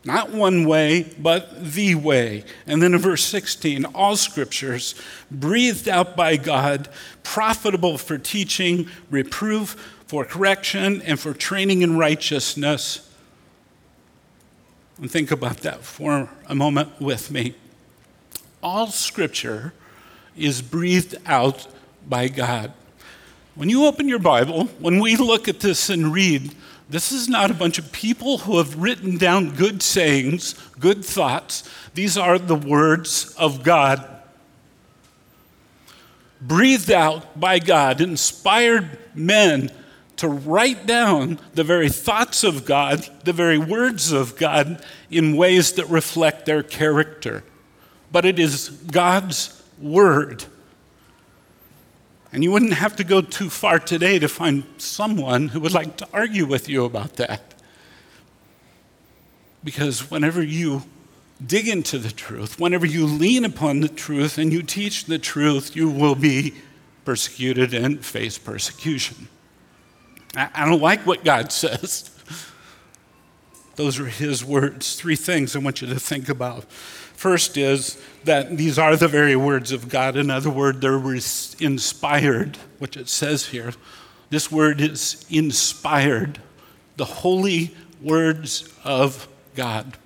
Not 0.06 0.32
one 0.32 0.66
way, 0.66 1.14
but 1.20 1.74
the 1.74 1.96
way. 1.96 2.46
And 2.66 2.82
then 2.82 2.94
in 2.94 3.00
verse 3.00 3.26
16, 3.26 3.84
all 3.94 4.16
scriptures 4.16 4.96
breathed 5.30 5.90
out 5.90 6.16
by 6.16 6.38
God, 6.38 6.88
profitable 7.24 7.98
for 7.98 8.18
teaching, 8.18 8.88
reproof, 9.10 9.72
for 10.08 10.24
correction, 10.24 11.02
and 11.02 11.20
for 11.20 11.34
training 11.34 11.82
in 11.82 11.98
righteousness. 11.98 13.14
And 14.98 15.12
think 15.12 15.30
about 15.30 15.58
that 15.58 15.84
for 15.84 16.30
a 16.48 16.56
moment 16.56 17.02
with 17.02 17.30
me. 17.30 17.56
All 18.62 18.88
scripture 18.88 19.74
is 20.36 20.62
breathed 20.62 21.16
out 21.26 21.68
by 22.08 22.28
God. 22.28 22.74
When 23.56 23.70
you 23.70 23.86
open 23.86 24.08
your 24.08 24.20
Bible, 24.20 24.66
when 24.80 25.00
we 25.00 25.16
look 25.16 25.48
at 25.48 25.60
this 25.60 25.90
and 25.90 26.14
read, 26.14 26.54
this 26.90 27.12
is 27.12 27.28
not 27.28 27.52
a 27.52 27.56
bunch 27.56 27.80
of 27.80 27.92
people 27.92 28.40
who 28.40 28.58
have 28.60 28.78
written 28.82 29.18
down 29.18 29.56
good 29.56 29.82
sayings, 29.82 30.54
good 30.80 31.04
thoughts. 31.04 31.70
These 31.94 32.18
are 32.18 32.40
the 32.40 32.56
words 32.56 33.36
of 33.38 33.64
God. 33.64 34.08
breathed 36.42 36.92
out 36.92 37.40
by 37.40 37.60
God, 37.60 38.02
inspired 38.02 38.98
men 39.16 39.72
to 40.18 40.28
write 40.28 40.86
down 40.86 41.40
the 41.54 41.64
very 41.64 41.90
thoughts 41.90 42.44
of 42.44 42.66
God, 42.66 43.08
the 43.24 43.34
very 43.34 43.58
words 43.58 44.12
of 44.12 44.36
God, 44.36 44.84
in 45.12 45.36
ways 45.36 45.74
that 45.74 45.88
reflect 45.88 46.46
their 46.46 46.64
character. 46.64 47.44
But 48.12 48.26
it 48.26 48.40
is 48.40 48.70
God's 48.70 49.62
Word. 49.80 50.46
And 52.32 52.44
you 52.44 52.52
wouldn't 52.52 52.74
have 52.74 52.96
to 52.98 53.04
go 53.04 53.22
too 53.22 53.50
far 53.50 53.80
today 53.80 54.20
to 54.20 54.28
find 54.28 54.64
someone 54.78 55.50
who 55.50 55.60
would 55.62 55.74
like 55.74 55.98
to 55.98 56.08
argue 56.12 56.46
with 56.46 56.68
you 56.68 56.86
about 56.86 57.16
that. 57.16 57.54
Because 59.64 60.12
whenever 60.12 60.44
you 60.44 60.84
dig 61.46 61.68
into 61.68 61.98
the 61.98 62.12
truth, 62.12 62.60
whenever 62.60 62.86
you 62.86 63.06
lean 63.06 63.46
upon 63.46 63.80
the 63.80 63.88
truth 63.88 64.38
and 64.38 64.52
you 64.52 64.62
teach 64.62 65.06
the 65.06 65.20
truth, 65.20 65.76
you 65.76 65.90
will 65.90 66.16
be 66.16 66.54
persecuted 67.06 67.74
and 67.74 68.04
face 68.04 68.38
persecution. 68.38 69.28
I 70.36 70.66
don't 70.66 70.82
like 70.82 71.06
what 71.06 71.24
God 71.24 71.52
says. 71.52 72.12
Those 73.76 74.00
are 74.00 74.06
His 74.06 74.44
words. 74.44 74.96
Three 74.96 75.16
things 75.16 75.56
I 75.56 75.60
want 75.60 75.82
you 75.82 75.88
to 75.88 76.00
think 76.00 76.30
about. 76.30 76.66
First 77.18 77.58
is 77.58 78.00
that 78.26 78.58
these 78.58 78.78
are 78.78 78.96
the 78.96 79.08
very 79.08 79.36
words 79.36 79.72
of 79.72 79.90
God. 79.90 80.16
In 80.16 80.30
other 80.30 80.52
words, 80.52 80.80
they're 80.80 81.66
inspired, 81.68 82.58
which 82.78 82.96
it 82.96 83.10
says 83.10 83.48
here. 83.48 83.74
This 84.30 84.52
word 84.52 84.80
is 84.80 85.26
inspired, 85.28 86.40
the 86.96 87.06
holy 87.06 87.76
words 88.04 88.72
of 88.84 89.28
God. 89.56 89.98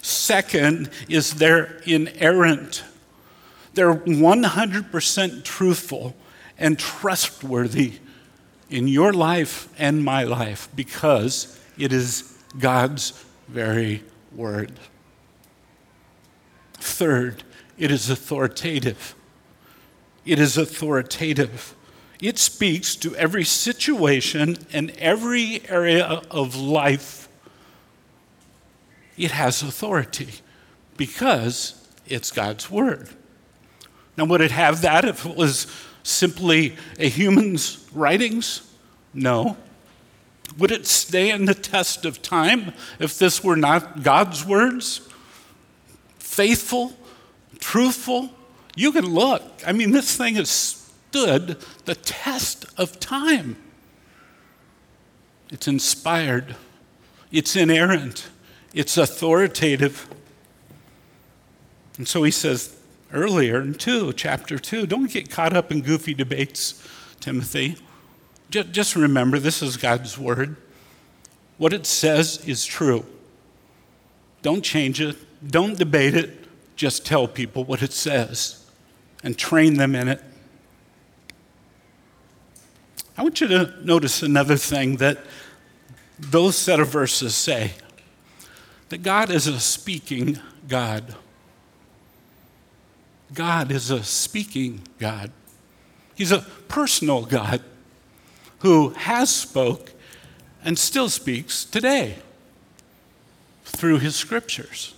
Second 0.00 0.90
is 1.08 1.34
they're 1.34 1.80
inerrant. 1.84 2.84
They're 3.74 3.92
100% 3.92 5.42
truthful 5.42 6.14
and 6.56 6.78
trustworthy 6.78 7.94
in 8.68 8.86
your 8.86 9.12
life 9.12 9.68
and 9.76 10.04
my 10.04 10.22
life 10.22 10.68
because 10.76 11.58
it 11.76 11.92
is 11.92 12.38
God's 12.60 13.24
very 13.48 14.04
word. 14.32 14.70
Third, 16.80 17.44
it 17.78 17.90
is 17.90 18.10
authoritative. 18.10 19.14
It 20.24 20.38
is 20.38 20.56
authoritative. 20.56 21.74
It 22.20 22.38
speaks 22.38 22.96
to 22.96 23.14
every 23.16 23.44
situation 23.44 24.58
and 24.72 24.90
every 24.98 25.62
area 25.68 26.22
of 26.30 26.56
life. 26.56 27.28
It 29.16 29.30
has 29.30 29.62
authority 29.62 30.28
because 30.96 31.88
it's 32.06 32.30
God's 32.30 32.70
word. 32.70 33.08
Now, 34.16 34.24
would 34.26 34.40
it 34.40 34.50
have 34.50 34.82
that 34.82 35.04
if 35.04 35.24
it 35.24 35.36
was 35.36 35.66
simply 36.02 36.76
a 36.98 37.08
human's 37.08 37.86
writings? 37.94 38.70
No. 39.14 39.56
Would 40.58 40.70
it 40.70 40.86
stand 40.86 41.48
the 41.48 41.54
test 41.54 42.04
of 42.04 42.20
time 42.20 42.74
if 42.98 43.18
this 43.18 43.42
were 43.42 43.56
not 43.56 44.02
God's 44.02 44.44
words? 44.44 45.08
Faithful, 46.30 46.92
truthful? 47.58 48.30
You 48.76 48.92
can 48.92 49.04
look. 49.04 49.42
I 49.66 49.72
mean, 49.72 49.90
this 49.90 50.16
thing 50.16 50.36
has 50.36 50.48
stood 50.48 51.58
the 51.86 51.96
test 51.96 52.66
of 52.78 53.00
time. 53.00 53.56
It's 55.50 55.66
inspired, 55.66 56.54
it's 57.32 57.56
inerrant, 57.56 58.28
it's 58.72 58.96
authoritative. 58.96 60.08
And 61.98 62.06
so 62.06 62.22
he 62.22 62.30
says, 62.30 62.76
earlier 63.12 63.60
in 63.60 63.74
2, 63.74 64.12
chapter 64.12 64.56
2. 64.56 64.86
Don't 64.86 65.10
get 65.10 65.30
caught 65.30 65.52
up 65.52 65.72
in 65.72 65.80
goofy 65.80 66.14
debates, 66.14 66.80
Timothy. 67.18 67.76
Just 68.50 68.94
remember 68.94 69.40
this 69.40 69.62
is 69.62 69.76
God's 69.76 70.16
word. 70.16 70.56
What 71.58 71.72
it 71.72 71.86
says 71.86 72.46
is 72.46 72.64
true. 72.64 73.04
Don't 74.42 74.62
change 74.62 75.00
it, 75.00 75.16
don't 75.46 75.78
debate 75.78 76.14
it, 76.14 76.44
just 76.76 77.04
tell 77.04 77.26
people 77.26 77.64
what 77.64 77.82
it 77.82 77.92
says 77.92 78.64
and 79.22 79.36
train 79.36 79.74
them 79.74 79.94
in 79.94 80.08
it. 80.08 80.22
I 83.16 83.22
want 83.22 83.40
you 83.40 83.48
to 83.48 83.74
notice 83.84 84.22
another 84.22 84.56
thing 84.56 84.96
that 84.96 85.18
those 86.18 86.56
set 86.56 86.80
of 86.80 86.88
verses 86.88 87.34
say 87.34 87.72
that 88.88 89.02
God 89.02 89.30
is 89.30 89.46
a 89.46 89.60
speaking 89.60 90.38
God. 90.68 91.14
God 93.32 93.70
is 93.70 93.90
a 93.90 94.02
speaking 94.02 94.82
God. 94.98 95.30
He's 96.14 96.32
a 96.32 96.40
personal 96.68 97.24
God 97.24 97.62
who 98.60 98.90
has 98.90 99.34
spoke 99.34 99.92
and 100.64 100.78
still 100.78 101.08
speaks 101.08 101.64
today 101.64 102.16
through 103.64 103.98
his 103.98 104.16
scriptures 104.16 104.94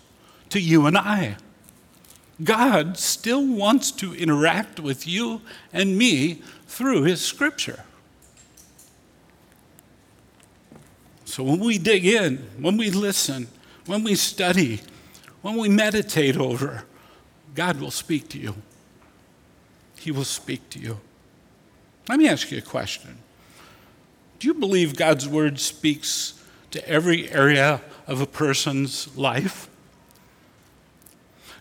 to 0.53 0.61
you 0.61 0.87
and 0.87 0.99
I. 0.99 1.37
God 2.45 2.99
still 2.99 3.47
wants 3.47 3.91
to 3.93 4.15
interact 4.15 4.79
with 4.79 5.07
you 5.07 5.41
and 5.73 5.97
me 5.97 6.43
through 6.67 7.05
his 7.05 7.25
scripture. 7.25 7.85
So 11.25 11.43
when 11.43 11.59
we 11.59 11.79
dig 11.79 12.05
in, 12.05 12.37
when 12.61 12.77
we 12.77 12.91
listen, 12.91 13.49
when 13.87 14.05
we 14.05 14.15
study, 14.15 14.83
when 15.41 15.57
we 15.57 15.71
meditate 15.71 16.37
over, 16.37 16.85
God 17.55 17.81
will 17.81 17.91
speak 17.91 18.29
to 18.31 18.39
you. 18.39 18.55
He 19.97 20.11
will 20.11 20.25
speak 20.25 20.69
to 20.71 20.79
you. 20.79 21.01
Let 22.11 22.19
me 22.19 22.29
ask 22.29 22.51
you 22.51 22.59
a 22.59 22.63
question. 22.63 23.17
Do 24.39 24.49
you 24.49 24.55
believe 24.55 24.97
God's 24.97 25.27
word 25.27 25.59
speaks 25.59 26.43
to 26.73 26.87
every 26.87 27.31
area 27.31 27.81
of 28.07 28.21
a 28.21 28.27
person's 28.27 29.17
life? 29.17 29.71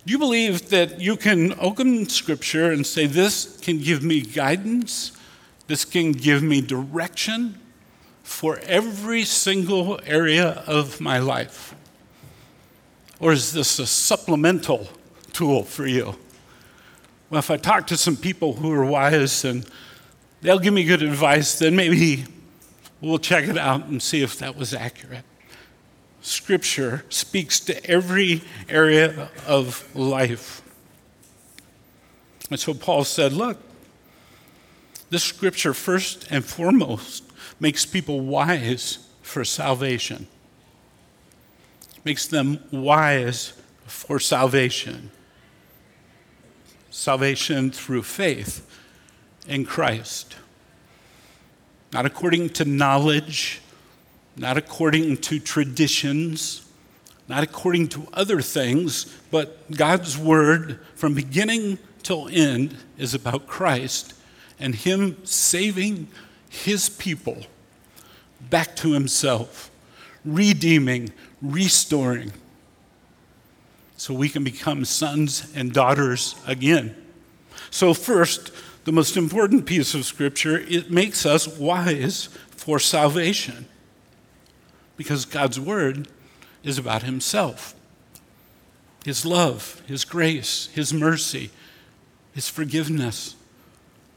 Do 0.05 0.11
you 0.11 0.17
believe 0.17 0.69
that 0.69 0.99
you 0.99 1.15
can 1.15 1.53
open 1.59 2.09
scripture 2.09 2.71
and 2.71 2.85
say, 2.85 3.05
This 3.05 3.57
can 3.59 3.79
give 3.79 4.03
me 4.03 4.21
guidance, 4.21 5.11
this 5.67 5.85
can 5.85 6.11
give 6.11 6.41
me 6.41 6.61
direction 6.61 7.59
for 8.23 8.59
every 8.65 9.23
single 9.23 9.99
area 10.05 10.63
of 10.65 10.99
my 10.99 11.19
life? 11.19 11.75
Or 13.19 13.31
is 13.31 13.53
this 13.53 13.77
a 13.77 13.85
supplemental 13.85 14.87
tool 15.33 15.63
for 15.63 15.87
you. 15.87 16.15
Well, 17.29 17.39
if 17.39 17.49
I 17.49 17.57
talk 17.57 17.87
to 17.87 17.97
some 17.97 18.15
people 18.15 18.53
who 18.53 18.71
are 18.71 18.85
wise 18.85 19.45
and 19.45 19.65
they'll 20.41 20.59
give 20.59 20.73
me 20.73 20.83
good 20.83 21.01
advice, 21.01 21.57
then 21.59 21.75
maybe 21.75 22.25
we'll 22.99 23.19
check 23.19 23.47
it 23.47 23.57
out 23.57 23.85
and 23.85 24.01
see 24.01 24.21
if 24.21 24.37
that 24.39 24.55
was 24.55 24.73
accurate. 24.73 25.23
Scripture 26.21 27.03
speaks 27.09 27.59
to 27.61 27.85
every 27.89 28.41
area 28.69 29.29
of 29.47 29.93
life. 29.95 30.61
And 32.49 32.59
so 32.59 32.73
Paul 32.73 33.03
said, 33.03 33.33
Look, 33.33 33.57
this 35.09 35.23
scripture, 35.23 35.73
first 35.73 36.27
and 36.29 36.45
foremost, 36.45 37.23
makes 37.59 37.85
people 37.85 38.21
wise 38.21 38.99
for 39.21 39.43
salvation, 39.43 40.27
makes 42.05 42.27
them 42.27 42.59
wise 42.71 43.53
for 43.85 44.19
salvation 44.19 45.11
salvation 46.91 47.71
through 47.71 48.03
faith 48.03 48.67
in 49.47 49.65
Christ. 49.65 50.35
Not 51.91 52.05
according 52.05 52.49
to 52.49 52.65
knowledge, 52.65 53.61
not 54.41 54.57
according 54.57 55.15
to 55.15 55.39
traditions, 55.39 56.65
not 57.27 57.43
according 57.43 57.87
to 57.87 58.07
other 58.11 58.41
things, 58.41 59.05
but 59.29 59.71
God's 59.71 60.17
word 60.17 60.79
from 60.95 61.13
beginning 61.13 61.77
till 62.01 62.27
end 62.31 62.75
is 62.97 63.13
about 63.13 63.45
Christ 63.45 64.15
and 64.59 64.73
Him 64.73 65.15
saving 65.23 66.07
His 66.49 66.89
people 66.89 67.43
back 68.49 68.75
to 68.77 68.93
Himself, 68.93 69.69
redeeming, 70.25 71.11
restoring 71.39 72.31
so 73.95 74.11
we 74.11 74.27
can 74.27 74.43
become 74.43 74.85
sons 74.85 75.51
and 75.53 75.71
daughters 75.71 76.33
again. 76.47 76.95
So, 77.69 77.93
first, 77.93 78.51
the 78.85 78.91
most 78.91 79.17
important 79.17 79.67
piece 79.67 79.93
of 79.93 80.03
Scripture, 80.03 80.57
it 80.67 80.89
makes 80.89 81.27
us 81.27 81.47
wise 81.47 82.29
for 82.49 82.79
salvation 82.79 83.67
because 84.97 85.25
God's 85.25 85.59
Word 85.59 86.07
is 86.63 86.77
about 86.77 87.03
Himself 87.03 87.73
His 89.05 89.25
love, 89.25 89.81
His 89.87 90.05
grace, 90.05 90.69
His 90.73 90.93
mercy, 90.93 91.51
His 92.33 92.49
forgiveness, 92.49 93.35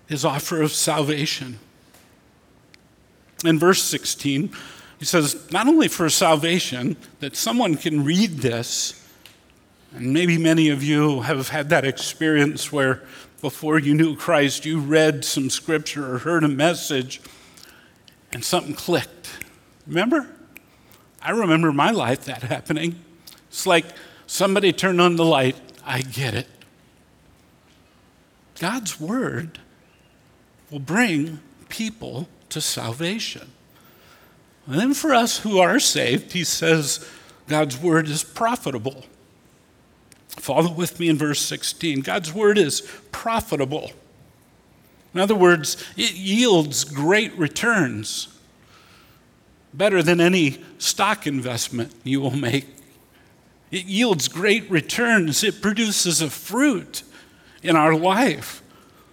His 0.06 0.24
offer 0.24 0.62
of 0.62 0.72
salvation. 0.72 1.58
In 3.44 3.58
verse 3.58 3.82
16, 3.82 4.52
he 4.98 5.04
says, 5.04 5.50
not 5.50 5.66
only 5.66 5.88
for 5.88 6.08
salvation, 6.08 6.96
that 7.20 7.36
someone 7.36 7.74
can 7.74 8.04
read 8.04 8.38
this 8.38 9.04
and 9.94 10.12
maybe 10.12 10.36
many 10.38 10.70
of 10.70 10.82
you 10.82 11.20
have 11.20 11.50
had 11.50 11.68
that 11.70 11.84
experience 11.84 12.72
where 12.72 13.02
before 13.40 13.78
you 13.78 13.94
knew 13.94 14.16
Christ, 14.16 14.64
you 14.64 14.80
read 14.80 15.24
some 15.24 15.50
scripture 15.50 16.14
or 16.14 16.18
heard 16.18 16.42
a 16.42 16.48
message 16.48 17.20
and 18.32 18.44
something 18.44 18.74
clicked. 18.74 19.30
Remember? 19.86 20.33
I 21.24 21.30
remember 21.30 21.72
my 21.72 21.90
life 21.90 22.26
that 22.26 22.42
happening. 22.42 23.02
It's 23.48 23.66
like 23.66 23.86
somebody 24.26 24.72
turned 24.72 25.00
on 25.00 25.16
the 25.16 25.24
light. 25.24 25.56
I 25.84 26.02
get 26.02 26.34
it. 26.34 26.48
God's 28.60 29.00
word 29.00 29.58
will 30.70 30.78
bring 30.78 31.40
people 31.68 32.28
to 32.50 32.60
salvation. 32.60 33.50
And 34.66 34.78
then 34.78 34.94
for 34.94 35.14
us 35.14 35.38
who 35.38 35.58
are 35.58 35.80
saved, 35.80 36.32
he 36.32 36.44
says 36.44 37.08
God's 37.48 37.78
word 37.78 38.08
is 38.08 38.22
profitable. 38.22 39.04
Follow 40.28 40.72
with 40.72 41.00
me 41.00 41.08
in 41.08 41.16
verse 41.16 41.40
16. 41.40 42.00
God's 42.00 42.32
word 42.32 42.58
is 42.58 42.80
profitable. 43.12 43.92
In 45.14 45.20
other 45.20 45.34
words, 45.34 45.76
it 45.96 46.14
yields 46.14 46.84
great 46.84 47.36
returns, 47.38 48.33
better 49.76 50.02
than 50.02 50.20
any 50.20 50.62
stock 50.78 51.26
investment 51.26 51.92
you 52.04 52.20
will 52.20 52.30
make. 52.30 52.66
It 53.70 53.86
yields 53.86 54.28
great 54.28 54.70
returns. 54.70 55.42
It 55.42 55.60
produces 55.60 56.22
a 56.22 56.30
fruit 56.30 57.02
in 57.62 57.76
our 57.76 57.94
life 57.94 58.62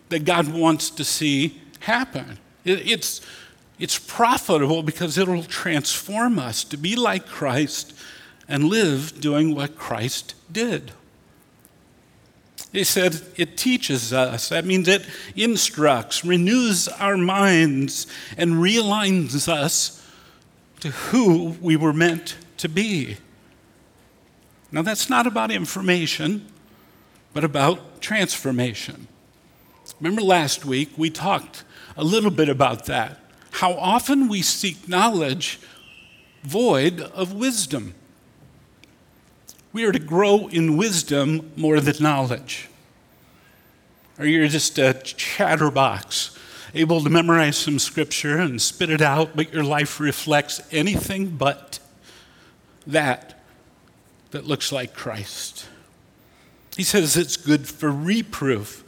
that 0.10 0.24
God 0.24 0.54
wants 0.54 0.92
to 0.92 1.04
see 1.04 1.60
happen. 1.80 2.38
It's, 2.64 3.22
it's 3.80 3.98
profitable 3.98 4.84
because 4.84 5.18
it'll 5.18 5.44
transform 5.44 6.38
us 6.38 6.64
to 6.66 6.78
be 6.78 6.96
like 6.96 7.26
Christ 7.26 7.94
and 8.48 8.66
live 8.66 9.20
doing 9.20 9.56
what 9.56 9.76
Christ 9.76 10.36
did. 10.52 10.92
He 12.72 12.84
said 12.84 13.22
it 13.36 13.58
teaches 13.58 14.14
us. 14.14 14.50
That 14.50 14.66
means 14.66 14.88
it 14.88 15.06
instructs, 15.36 16.24
renews 16.24 16.88
our 16.88 17.18
minds, 17.18 18.08
and 18.38 18.56
realigns 18.56 19.48
us 19.50 20.01
to 20.82 20.90
who 20.90 21.58
we 21.62 21.76
were 21.76 21.94
meant 21.94 22.38
to 22.58 22.70
be. 22.70 23.18
Now, 24.72 24.82
that's 24.82 25.10
not 25.10 25.26
about 25.28 25.52
information, 25.52 26.48
but 27.34 27.44
about 27.44 28.02
transformation. 28.02 29.08
Remember 30.00 30.22
last 30.22 30.66
week 30.66 30.90
we 30.98 31.10
talked 31.10 31.64
a 31.98 32.04
little 32.04 32.32
bit 32.32 32.50
about 32.50 32.86
that. 32.86 33.20
How 33.52 33.74
often 33.74 34.28
we 34.28 34.42
seek 34.42 34.88
knowledge 34.88 35.60
void 36.44 37.02
of 37.02 37.34
wisdom. 37.34 37.94
We 39.74 39.86
are 39.86 39.92
to 39.92 40.00
grow 40.00 40.48
in 40.48 40.78
wisdom 40.78 41.52
more 41.56 41.80
than 41.80 42.02
knowledge. 42.02 42.68
Or 44.20 44.26
you're 44.26 44.48
just 44.48 44.78
a 44.78 44.94
chatterbox, 44.94 46.38
able 46.74 47.04
to 47.04 47.10
memorize 47.10 47.58
some 47.58 47.80
scripture 47.80 48.38
and 48.38 48.62
spit 48.62 48.90
it 48.90 49.02
out, 49.02 49.36
but 49.36 49.54
your 49.54 49.64
life 49.64 50.00
reflects 50.00 50.62
anything 50.72 51.30
but 51.30 51.80
that 52.88 53.42
that 54.32 54.48
looks 54.48 54.72
like 54.72 54.94
Christ. 54.94 55.68
He 56.76 56.84
says 56.84 57.18
it's 57.18 57.38
good 57.38 57.68
for 57.68 57.92
reproof, 57.92 58.84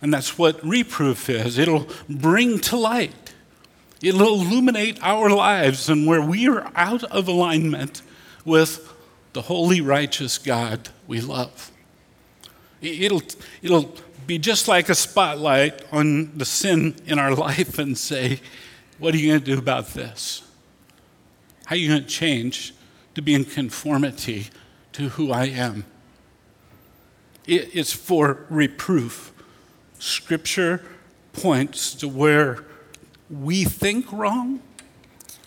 and 0.00 0.12
that's 0.12 0.38
what 0.38 0.62
reproof 0.64 1.28
is. 1.28 1.58
It'll 1.58 1.86
bring 2.08 2.58
to 2.60 2.76
light, 2.76 3.34
it'll 4.02 4.26
illuminate 4.26 4.98
our 5.02 5.30
lives 5.30 5.88
and 5.88 6.06
where 6.06 6.22
we 6.22 6.48
are 6.48 6.70
out 6.74 7.04
of 7.04 7.28
alignment 7.28 8.02
with 8.44 8.92
the 9.34 9.42
holy, 9.42 9.82
righteous 9.82 10.38
God 10.38 10.88
we 11.06 11.20
love. 11.20 11.70
It'll, 12.80 13.22
it'll 13.62 13.94
be 14.26 14.38
just 14.38 14.66
like 14.66 14.88
a 14.88 14.94
spotlight 14.94 15.82
on 15.92 16.36
the 16.36 16.44
sin 16.44 16.96
in 17.06 17.18
our 17.18 17.34
life 17.34 17.78
and 17.78 17.96
say, 17.96 18.40
What 18.98 19.14
are 19.14 19.18
you 19.18 19.28
going 19.28 19.40
to 19.40 19.46
do 19.46 19.58
about 19.58 19.88
this? 19.88 20.42
How 21.66 21.74
are 21.74 21.78
you 21.78 21.88
going 21.88 22.02
to 22.02 22.08
change 22.08 22.74
to 23.14 23.22
be 23.22 23.34
in 23.34 23.44
conformity 23.44 24.48
to 24.92 25.10
who 25.10 25.32
I 25.32 25.46
am? 25.46 25.84
It's 27.46 27.92
for 27.92 28.44
reproof. 28.50 29.32
Scripture 29.98 30.82
points 31.32 31.94
to 31.94 32.08
where 32.08 32.64
we 33.30 33.64
think 33.64 34.12
wrong, 34.12 34.60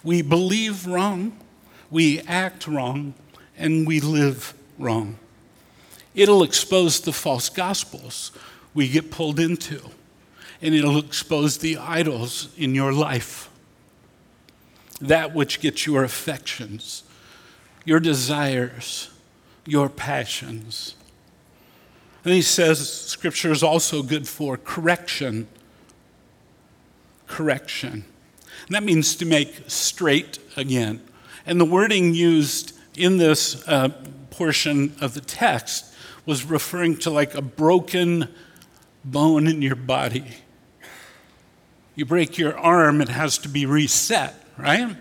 we 0.03 0.21
believe 0.21 0.85
wrong, 0.87 1.37
we 1.89 2.21
act 2.21 2.67
wrong, 2.67 3.13
and 3.57 3.85
we 3.85 3.99
live 3.99 4.53
wrong. 4.77 5.17
It'll 6.15 6.43
expose 6.43 7.01
the 7.01 7.13
false 7.13 7.49
gospels 7.49 8.31
we 8.79 8.87
get 8.87 9.11
pulled 9.11 9.41
into, 9.41 9.81
and 10.61 10.73
it'll 10.73 10.99
expose 10.99 11.57
the 11.57 11.75
idols 11.75 12.47
in 12.55 12.73
your 12.73 12.93
life. 12.93 13.49
That 15.01 15.35
which 15.35 15.59
gets 15.59 15.85
your 15.85 16.05
affections, 16.05 17.03
your 17.83 17.99
desires, 17.99 19.09
your 19.65 19.89
passions. 19.89 20.95
And 22.23 22.33
he 22.33 22.41
says 22.41 22.89
scripture 22.89 23.51
is 23.51 23.63
also 23.63 24.01
good 24.01 24.29
for 24.29 24.55
correction. 24.55 25.49
Correction. 27.27 28.05
And 28.65 28.75
that 28.75 28.83
means 28.83 29.13
to 29.17 29.25
make 29.25 29.63
straight 29.67 30.39
again. 30.55 31.01
And 31.45 31.59
the 31.59 31.65
wording 31.65 32.13
used 32.13 32.79
in 32.95 33.17
this 33.17 33.61
uh, 33.67 33.89
portion 34.29 34.95
of 35.01 35.15
the 35.15 35.21
text 35.21 35.93
was 36.25 36.45
referring 36.45 36.95
to 36.99 37.09
like 37.09 37.35
a 37.35 37.41
broken 37.41 38.29
bone 39.11 39.47
in 39.47 39.61
your 39.61 39.75
body. 39.75 40.25
You 41.95 42.05
break 42.05 42.37
your 42.37 42.57
arm, 42.57 43.01
it 43.01 43.09
has 43.09 43.37
to 43.39 43.49
be 43.49 43.65
reset, 43.65 44.33
right? 44.57 44.95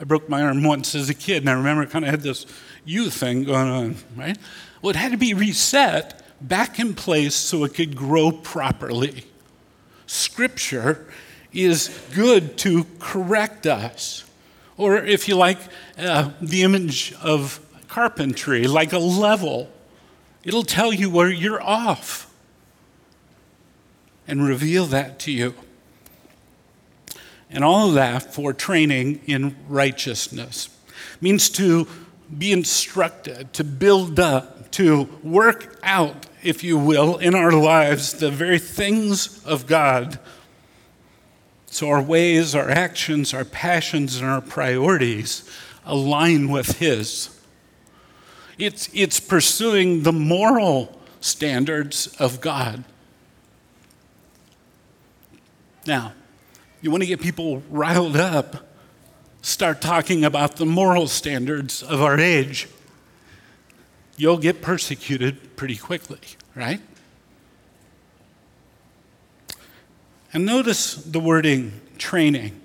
I 0.00 0.04
broke 0.04 0.28
my 0.28 0.42
arm 0.42 0.64
once 0.64 0.94
as 0.94 1.10
a 1.10 1.14
kid, 1.14 1.42
and 1.42 1.50
I 1.50 1.52
remember 1.52 1.82
it 1.82 1.90
kind 1.90 2.04
of 2.04 2.10
had 2.10 2.22
this 2.22 2.46
you 2.84 3.10
thing 3.10 3.44
going 3.44 3.68
on, 3.68 3.96
right? 4.16 4.38
Well, 4.80 4.90
it 4.90 4.96
had 4.96 5.12
to 5.12 5.18
be 5.18 5.34
reset 5.34 6.22
back 6.40 6.78
in 6.78 6.94
place 6.94 7.34
so 7.34 7.64
it 7.64 7.74
could 7.74 7.94
grow 7.94 8.32
properly. 8.32 9.26
Scripture 10.06 11.06
is 11.52 11.88
good 12.14 12.56
to 12.58 12.86
correct 12.98 13.66
us. 13.66 14.24
Or 14.76 14.96
if 14.96 15.28
you 15.28 15.36
like, 15.36 15.58
uh, 15.98 16.30
the 16.40 16.62
image 16.62 17.12
of 17.22 17.60
carpentry, 17.88 18.66
like 18.66 18.92
a 18.94 18.98
level, 18.98 19.70
it'll 20.42 20.64
tell 20.64 20.92
you 20.92 21.10
where 21.10 21.28
you're 21.28 21.62
off 21.62 22.29
and 24.30 24.44
reveal 24.44 24.86
that 24.86 25.18
to 25.20 25.32
you. 25.32 25.54
And 27.50 27.64
all 27.64 27.88
of 27.88 27.94
that 27.94 28.32
for 28.32 28.52
training 28.52 29.20
in 29.26 29.56
righteousness 29.68 30.68
means 31.20 31.50
to 31.50 31.86
be 32.36 32.52
instructed, 32.52 33.52
to 33.54 33.64
build 33.64 34.20
up, 34.20 34.70
to 34.72 35.08
work 35.22 35.78
out, 35.82 36.26
if 36.42 36.62
you 36.62 36.78
will, 36.78 37.18
in 37.18 37.34
our 37.34 37.50
lives 37.50 38.12
the 38.12 38.30
very 38.30 38.58
things 38.58 39.44
of 39.44 39.66
God 39.66 40.18
so 41.70 41.88
our 41.88 42.02
ways, 42.02 42.54
our 42.54 42.68
actions, 42.68 43.32
our 43.32 43.44
passions, 43.44 44.20
and 44.20 44.28
our 44.28 44.40
priorities 44.40 45.48
align 45.86 46.50
with 46.50 46.78
His. 46.78 47.40
It's, 48.58 48.90
it's 48.92 49.20
pursuing 49.20 50.02
the 50.02 50.12
moral 50.12 51.00
standards 51.20 52.08
of 52.18 52.40
God. 52.40 52.84
Now, 55.90 56.12
you 56.82 56.92
want 56.92 57.02
to 57.02 57.06
get 57.08 57.20
people 57.20 57.64
riled 57.68 58.16
up, 58.16 58.64
start 59.42 59.80
talking 59.80 60.24
about 60.24 60.54
the 60.54 60.64
moral 60.64 61.08
standards 61.08 61.82
of 61.82 62.00
our 62.00 62.16
age. 62.16 62.68
You'll 64.16 64.38
get 64.38 64.62
persecuted 64.62 65.56
pretty 65.56 65.74
quickly, 65.74 66.20
right? 66.54 66.80
And 70.32 70.46
notice 70.46 70.94
the 70.94 71.18
wording 71.18 71.80
training. 71.98 72.60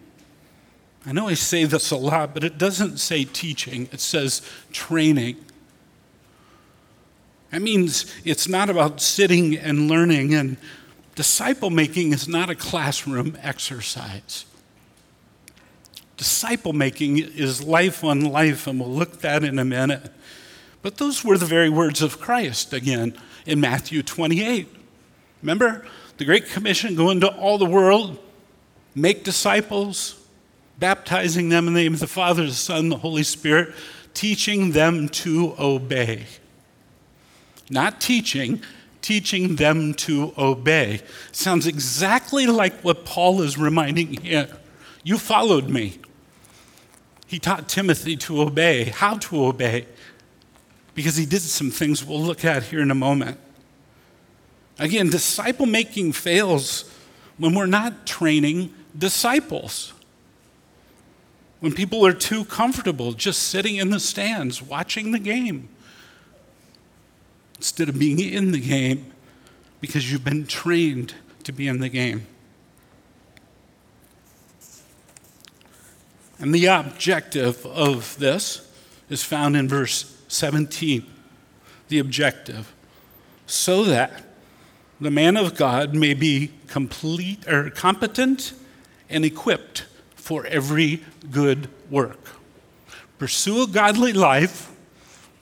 I 1.03 1.11
know 1.11 1.27
I 1.27 1.33
say 1.33 1.65
this 1.65 1.89
a 1.89 1.97
lot, 1.97 2.31
but 2.31 2.43
it 2.43 2.59
doesn't 2.59 2.99
say 2.99 3.23
teaching, 3.23 3.89
it 3.91 4.01
says 4.01 4.43
training. 4.71 5.43
That 7.49 7.63
means 7.63 8.05
it's 8.23 8.47
not 8.47 8.69
about 8.69 9.01
sitting 9.01 9.57
and 9.57 9.89
learning, 9.89 10.35
and 10.35 10.57
disciple 11.15 11.69
making 11.69 12.13
is 12.13 12.27
not 12.27 12.49
a 12.49 12.55
classroom 12.55 13.37
exercise. 13.41 14.45
Disciple 16.17 16.73
making 16.73 17.17
is 17.17 17.63
life 17.63 18.03
on 18.03 18.21
life, 18.21 18.67
and 18.67 18.79
we'll 18.79 18.89
look 18.89 19.13
at 19.13 19.21
that 19.21 19.43
in 19.43 19.59
a 19.59 19.65
minute. 19.65 20.11
But 20.81 20.97
those 20.97 21.23
were 21.23 21.37
the 21.37 21.45
very 21.45 21.69
words 21.69 22.01
of 22.01 22.19
Christ 22.19 22.71
again 22.71 23.17
in 23.45 23.59
Matthew 23.59 24.03
28. 24.03 24.67
Remember? 25.41 25.85
the 26.17 26.25
Great 26.25 26.49
Commission 26.49 26.95
go 26.95 27.09
into 27.09 27.27
all 27.27 27.57
the 27.57 27.65
world, 27.65 28.17
make 28.93 29.23
disciples, 29.23 30.21
baptizing 30.79 31.49
them 31.49 31.67
in 31.67 31.73
the 31.73 31.81
name 31.81 31.93
of 31.93 31.99
the 31.99 32.07
Father, 32.07 32.45
the 32.45 32.53
Son, 32.53 32.89
the 32.89 32.97
Holy 32.97 33.23
Spirit, 33.23 33.73
teaching 34.13 34.71
them 34.71 35.09
to 35.09 35.55
obey. 35.59 36.25
Not 37.69 37.99
teaching, 37.99 38.61
teaching 39.05 39.55
them 39.57 39.93
to 39.93 40.33
obey. 40.35 40.99
Sounds 41.31 41.67
exactly 41.67 42.47
like 42.47 42.73
what 42.81 43.05
Paul 43.05 43.43
is 43.43 43.55
reminding 43.55 44.13
here. 44.23 44.47
You 45.03 45.19
followed 45.19 45.69
me. 45.69 45.99
He 47.27 47.37
taught 47.37 47.69
Timothy 47.69 48.17
to 48.17 48.41
obey, 48.41 48.85
how 48.85 49.19
to 49.19 49.45
obey, 49.45 49.85
because 50.95 51.17
he 51.17 51.25
did 51.27 51.41
some 51.41 51.69
things 51.69 52.03
we'll 52.03 52.19
look 52.19 52.43
at 52.43 52.63
here 52.63 52.79
in 52.79 52.89
a 52.89 52.95
moment. 52.95 53.37
Again, 54.79 55.11
disciple 55.11 55.67
making 55.67 56.13
fails 56.13 56.91
when 57.37 57.53
we're 57.53 57.67
not 57.67 58.07
training 58.07 58.73
disciples. 58.97 59.93
When 61.59 61.73
people 61.73 62.03
are 62.07 62.13
too 62.13 62.43
comfortable 62.45 63.13
just 63.13 63.43
sitting 63.43 63.75
in 63.75 63.91
the 63.91 63.99
stands 63.99 64.63
watching 64.63 65.11
the 65.11 65.19
game 65.19 65.69
instead 67.57 67.89
of 67.89 67.97
being 67.97 68.19
in 68.19 68.51
the 68.51 68.59
game 68.59 69.11
because 69.81 70.11
you've 70.11 70.23
been 70.23 70.45
trained 70.45 71.13
to 71.43 71.51
be 71.51 71.67
in 71.67 71.79
the 71.79 71.89
game. 71.89 72.25
And 76.39 76.53
the 76.53 76.65
objective 76.65 77.65
of 77.65 78.17
this 78.19 78.69
is 79.09 79.23
found 79.23 79.55
in 79.55 79.67
verse 79.67 80.21
17. 80.27 81.05
The 81.87 81.99
objective. 81.99 82.73
So 83.47 83.83
that 83.83 84.23
the 84.99 85.11
man 85.11 85.37
of 85.37 85.55
God 85.55 85.93
may 85.93 86.13
be 86.13 86.51
complete 86.67 87.47
or 87.47 87.69
competent 87.69 88.53
and 89.09 89.23
equipped 89.23 89.85
for 90.15 90.45
every 90.47 91.03
good 91.31 91.69
work. 91.89 92.19
Pursue 93.17 93.63
a 93.63 93.67
godly 93.67 94.11
life, 94.11 94.74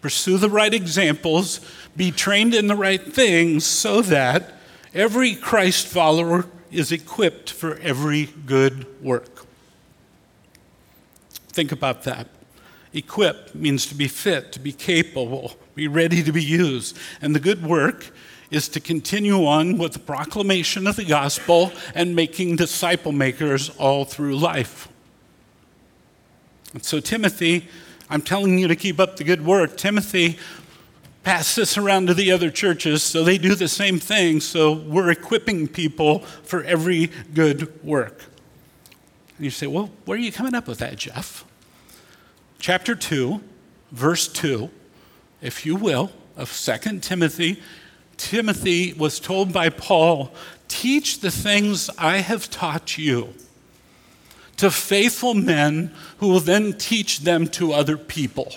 pursue 0.03 0.37
the 0.37 0.49
right 0.49 0.73
examples, 0.73 1.61
be 1.95 2.11
trained 2.11 2.53
in 2.53 2.67
the 2.67 2.75
right 2.75 3.01
things 3.13 3.65
so 3.65 4.01
that 4.01 4.51
every 4.93 5.33
Christ 5.33 5.87
follower 5.87 6.45
is 6.69 6.91
equipped 6.91 7.49
for 7.49 7.77
every 7.77 8.25
good 8.45 9.01
work. 9.01 9.45
Think 11.47 11.71
about 11.71 12.03
that. 12.03 12.27
Equip 12.91 13.55
means 13.55 13.85
to 13.85 13.95
be 13.95 14.09
fit, 14.09 14.51
to 14.51 14.59
be 14.59 14.73
capable, 14.73 15.55
be 15.73 15.87
ready 15.87 16.21
to 16.21 16.33
be 16.33 16.43
used. 16.43 16.97
And 17.21 17.33
the 17.33 17.39
good 17.39 17.65
work 17.65 18.11
is 18.51 18.67
to 18.69 18.81
continue 18.81 19.45
on 19.45 19.77
with 19.77 19.93
the 19.93 19.99
proclamation 19.99 20.85
of 20.85 20.97
the 20.97 21.05
gospel 21.05 21.71
and 21.95 22.13
making 22.13 22.57
disciple 22.57 23.13
makers 23.13 23.69
all 23.77 24.03
through 24.03 24.35
life. 24.35 24.89
And 26.73 26.83
so, 26.83 26.99
Timothy, 26.99 27.69
I'm 28.09 28.21
telling 28.21 28.57
you 28.57 28.67
to 28.67 28.75
keep 28.75 28.99
up 28.99 29.17
the 29.17 29.23
good 29.23 29.45
work. 29.45 29.77
Timothy, 29.77 30.37
pass 31.23 31.55
this 31.55 31.77
around 31.77 32.07
to 32.07 32.13
the 32.13 32.31
other 32.31 32.49
churches 32.49 33.03
so 33.03 33.23
they 33.23 33.37
do 33.37 33.55
the 33.55 33.67
same 33.67 33.99
thing. 33.99 34.39
So, 34.39 34.73
we're 34.73 35.09
equipping 35.09 35.67
people 35.67 36.19
for 36.19 36.63
every 36.63 37.11
good 37.33 37.83
work. 37.83 38.23
And 39.37 39.45
you 39.45 39.51
say, 39.51 39.67
well, 39.67 39.89
where 40.05 40.17
are 40.17 40.21
you 40.21 40.31
coming 40.31 40.53
up 40.53 40.67
with 40.67 40.79
that, 40.79 40.97
Jeff? 40.97 41.45
Chapter 42.59 42.95
2, 42.95 43.41
verse 43.91 44.27
2, 44.27 44.69
if 45.41 45.65
you 45.65 45.75
will, 45.75 46.11
of 46.35 46.51
2 46.51 46.99
Timothy 46.99 47.61
Timothy 48.17 48.93
was 48.93 49.19
told 49.19 49.51
by 49.51 49.69
Paul, 49.69 50.33
Teach 50.67 51.19
the 51.19 51.31
things 51.31 51.89
I 51.97 52.17
have 52.17 52.49
taught 52.49 52.97
you 52.97 53.33
to 54.57 54.69
faithful 54.71 55.33
men 55.33 55.91
who 56.17 56.29
will 56.29 56.39
then 56.39 56.73
teach 56.73 57.21
them 57.21 57.47
to 57.47 57.73
other 57.73 57.97
people. 57.97 58.53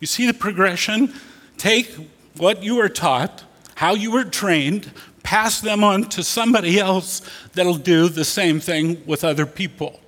You 0.00 0.06
see 0.06 0.26
the 0.26 0.34
progression? 0.34 1.12
Take 1.56 1.94
what 2.36 2.62
you 2.62 2.76
were 2.76 2.88
taught, 2.88 3.44
how 3.76 3.94
you 3.94 4.10
were 4.10 4.24
trained, 4.24 4.92
pass 5.22 5.60
them 5.60 5.84
on 5.84 6.04
to 6.04 6.22
somebody 6.22 6.78
else 6.78 7.20
that'll 7.52 7.74
do 7.74 8.08
the 8.08 8.24
same 8.24 8.60
thing 8.60 9.02
with 9.06 9.24
other 9.24 9.46
people. 9.46 10.00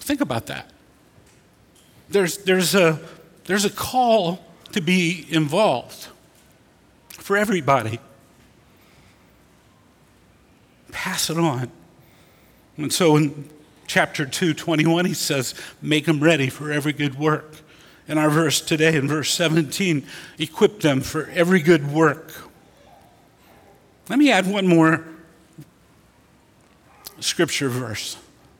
Think 0.00 0.20
about 0.20 0.46
that. 0.46 0.70
There's, 2.08 2.38
there's, 2.38 2.74
a, 2.74 2.98
there's 3.44 3.64
a 3.64 3.70
call 3.70 4.44
to 4.72 4.80
be 4.80 5.26
involved 5.28 6.08
for 7.10 7.36
everybody. 7.36 7.98
Pass 10.90 11.28
it 11.28 11.36
on. 11.36 11.70
And 12.78 12.92
so 12.92 13.16
in 13.16 13.48
chapter 13.86 14.24
2, 14.24 14.54
21, 14.54 15.04
he 15.04 15.14
says, 15.14 15.54
Make 15.82 16.06
them 16.06 16.20
ready 16.20 16.48
for 16.48 16.72
every 16.72 16.92
good 16.92 17.18
work. 17.18 17.56
In 18.06 18.16
our 18.16 18.30
verse 18.30 18.60
today, 18.60 18.96
in 18.96 19.06
verse 19.06 19.30
17, 19.32 20.06
equip 20.38 20.80
them 20.80 21.02
for 21.02 21.28
every 21.30 21.60
good 21.60 21.92
work. 21.92 22.32
Let 24.08 24.18
me 24.18 24.30
add 24.30 24.50
one 24.50 24.66
more 24.66 25.04
scripture 27.20 27.68
verse 27.68 28.16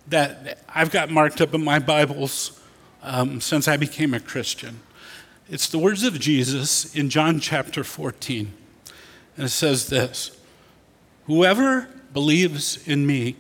that 0.08 0.58
I've 0.68 0.90
got 0.90 1.10
marked 1.10 1.40
up 1.40 1.54
in 1.54 1.64
my 1.64 1.78
Bibles 1.78 2.60
um, 3.02 3.40
since 3.40 3.68
I 3.68 3.76
became 3.76 4.12
a 4.12 4.20
Christian. 4.20 4.80
It's 5.48 5.68
the 5.68 5.78
words 5.78 6.02
of 6.02 6.18
Jesus 6.18 6.94
in 6.94 7.08
John 7.08 7.40
chapter 7.40 7.84
14. 7.84 8.52
And 9.36 9.46
it 9.46 9.50
says 9.50 9.88
this 9.88 10.38
Whoever 11.26 11.88
believes 12.12 12.86
in 12.86 13.06
me 13.06 13.36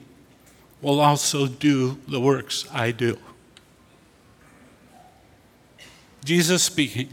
will 0.80 1.00
also 1.00 1.46
do 1.46 1.98
the 2.08 2.20
works 2.20 2.66
I 2.72 2.90
do. 2.90 3.18
Jesus 6.24 6.62
speaking, 6.62 7.08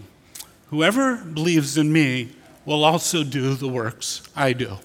Whoever 0.70 1.18
believes 1.18 1.78
in 1.78 1.94
me 1.94 2.30
will 2.66 2.84
also 2.84 3.24
do 3.24 3.54
the 3.54 3.68
works 3.68 4.24
I 4.36 4.54
do. 4.54 4.78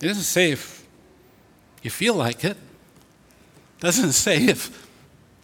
It 0.00 0.06
doesn't 0.06 0.22
say 0.22 0.52
if 0.52 0.86
you 1.82 1.90
feel 1.90 2.14
like 2.14 2.44
it. 2.44 2.56
it 2.56 3.80
doesn't 3.80 4.12
say 4.12 4.46
if 4.46 4.88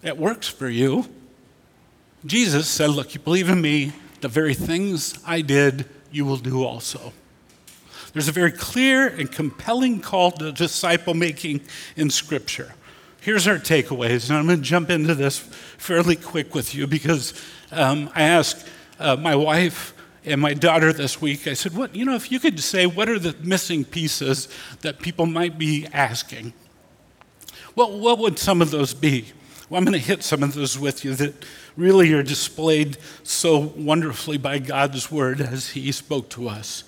it 0.03 0.17
works 0.17 0.49
for 0.49 0.69
you. 0.69 1.07
Jesus 2.25 2.69
said, 2.69 2.91
Look, 2.91 3.15
you 3.15 3.21
believe 3.21 3.49
in 3.49 3.61
me, 3.61 3.93
the 4.21 4.29
very 4.29 4.55
things 4.55 5.19
I 5.27 5.41
did, 5.43 5.87
you 6.11 6.25
will 6.25 6.37
do 6.37 6.65
also. 6.65 7.13
There's 8.13 8.29
a 8.29 8.33
very 8.33 8.53
clear 8.53 9.07
and 9.09 9.31
compelling 9.31 10.01
call 10.01 10.31
to 10.33 10.53
disciple 10.53 11.15
making 11.15 11.61
in 11.97 12.11
Scripture. 12.11 12.75
Here's 13.21 13.47
our 13.47 13.57
takeaways, 13.57 14.29
and 14.29 14.39
I'm 14.39 14.47
going 14.47 14.59
to 14.59 14.65
jump 14.65 14.91
into 14.91 15.15
this 15.15 15.39
fairly 15.39 16.17
quick 16.17 16.55
with 16.55 16.75
you 16.75 16.87
because 16.87 17.35
um, 17.73 18.11
I 18.15 18.23
asked 18.23 18.67
uh, 18.99 19.17
my 19.17 19.37
wife 19.37 19.95
and 20.25 20.41
my 20.41 20.55
daughter 20.55 20.93
this 20.93 21.21
week, 21.21 21.47
I 21.47 21.55
said, 21.55 21.75
What, 21.75 21.95
you 21.95 22.05
know, 22.05 22.15
if 22.15 22.31
you 22.31 22.41
could 22.41 22.61
say, 22.61 22.87
what 22.87 23.09
are 23.09 23.19
the 23.19 23.35
missing 23.43 23.85
pieces 23.85 24.49
that 24.81 24.99
people 25.01 25.27
might 25.27 25.59
be 25.59 25.87
asking? 25.93 26.53
Well, 27.75 27.99
what 27.99 28.19
would 28.19 28.39
some 28.39 28.61
of 28.61 28.71
those 28.71 28.95
be? 28.95 29.27
Well, 29.69 29.79
I'm 29.79 29.85
going 29.85 29.99
to 29.99 30.05
hit 30.05 30.23
some 30.23 30.43
of 30.43 30.55
those 30.55 30.79
with 30.79 31.05
you 31.05 31.15
that 31.15 31.45
really 31.77 32.13
are 32.13 32.23
displayed 32.23 32.99
so 33.23 33.59
wonderfully 33.59 34.39
by 34.39 34.59
God's 34.59 35.11
word 35.11 35.41
as 35.41 35.71
He 35.71 35.93
spoke 35.93 36.29
to 36.31 36.49
us. 36.49 36.85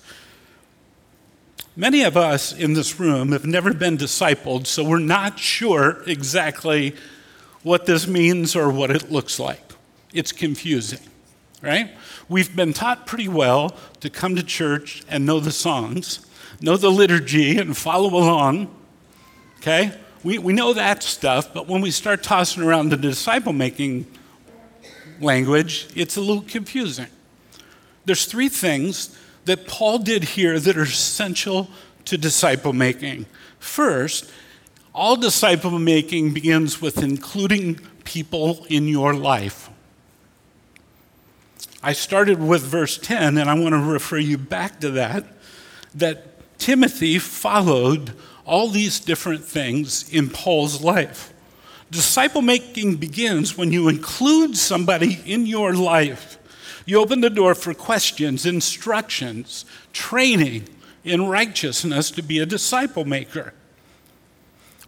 Many 1.75 2.03
of 2.03 2.17
us 2.17 2.51
in 2.51 2.73
this 2.73 2.99
room 2.99 3.31
have 3.31 3.45
never 3.45 3.73
been 3.73 3.97
discipled, 3.97 4.67
so 4.67 4.83
we're 4.83 4.99
not 4.99 5.39
sure 5.39 6.03
exactly 6.05 6.93
what 7.63 7.85
this 7.85 8.05
means 8.05 8.57
or 8.57 8.69
what 8.69 8.91
it 8.91 9.09
looks 9.09 9.39
like. 9.39 9.61
It's 10.13 10.33
confusing, 10.33 10.99
right? 11.61 11.91
We've 12.27 12.53
been 12.53 12.73
taught 12.73 13.07
pretty 13.07 13.29
well 13.29 13.77
to 14.01 14.09
come 14.09 14.35
to 14.35 14.43
church 14.43 15.03
and 15.07 15.25
know 15.25 15.39
the 15.39 15.51
songs, 15.51 16.25
know 16.59 16.75
the 16.75 16.91
liturgy, 16.91 17.57
and 17.57 17.77
follow 17.77 18.09
along, 18.09 18.75
okay? 19.59 19.93
We, 20.23 20.39
we 20.39 20.51
know 20.51 20.73
that 20.73 21.03
stuff, 21.03 21.53
but 21.53 21.67
when 21.67 21.79
we 21.79 21.91
start 21.91 22.21
tossing 22.21 22.63
around 22.63 22.89
the 22.89 22.97
disciple 22.97 23.53
making 23.53 24.07
language, 25.21 25.87
it's 25.95 26.17
a 26.17 26.21
little 26.21 26.43
confusing. 26.43 27.07
There's 28.03 28.25
three 28.25 28.49
things 28.49 29.17
that 29.45 29.67
Paul 29.67 29.99
did 29.99 30.23
here 30.23 30.59
that 30.59 30.77
are 30.77 30.83
essential 30.83 31.69
to 32.05 32.17
disciple 32.17 32.73
making. 32.73 33.25
First, 33.59 34.29
all 34.93 35.15
disciple 35.15 35.77
making 35.79 36.33
begins 36.33 36.81
with 36.81 37.01
including 37.01 37.79
people 38.03 38.65
in 38.69 38.87
your 38.87 39.13
life. 39.13 39.69
I 41.83 41.93
started 41.93 42.39
with 42.41 42.61
verse 42.61 42.97
10, 42.97 43.37
and 43.37 43.49
I 43.49 43.59
want 43.59 43.73
to 43.73 43.79
refer 43.79 44.17
you 44.17 44.37
back 44.37 44.79
to 44.81 44.91
that. 44.91 45.25
That 45.95 46.59
Timothy 46.59 47.17
followed 47.17 48.13
all 48.45 48.67
these 48.69 48.99
different 48.99 49.43
things 49.43 50.11
in 50.13 50.29
Paul's 50.29 50.81
life. 50.81 51.33
Disciple 51.89 52.41
making 52.41 52.97
begins 52.97 53.57
when 53.57 53.71
you 53.71 53.89
include 53.89 54.55
somebody 54.57 55.19
in 55.25 55.45
your 55.45 55.73
life. 55.73 56.37
You 56.85 56.99
open 56.99 57.21
the 57.21 57.29
door 57.29 57.55
for 57.55 57.73
questions, 57.73 58.45
instructions, 58.45 59.65
training 59.93 60.67
in 61.03 61.27
righteousness 61.27 62.11
to 62.11 62.21
be 62.21 62.39
a 62.39 62.45
disciple 62.45 63.05
maker. 63.05 63.53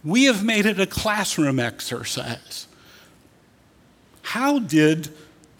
We 0.02 0.24
have 0.24 0.44
made 0.44 0.66
it 0.66 0.80
a 0.80 0.86
classroom 0.86 1.58
exercise. 1.58 2.68
How 4.22 4.58
did 4.58 5.10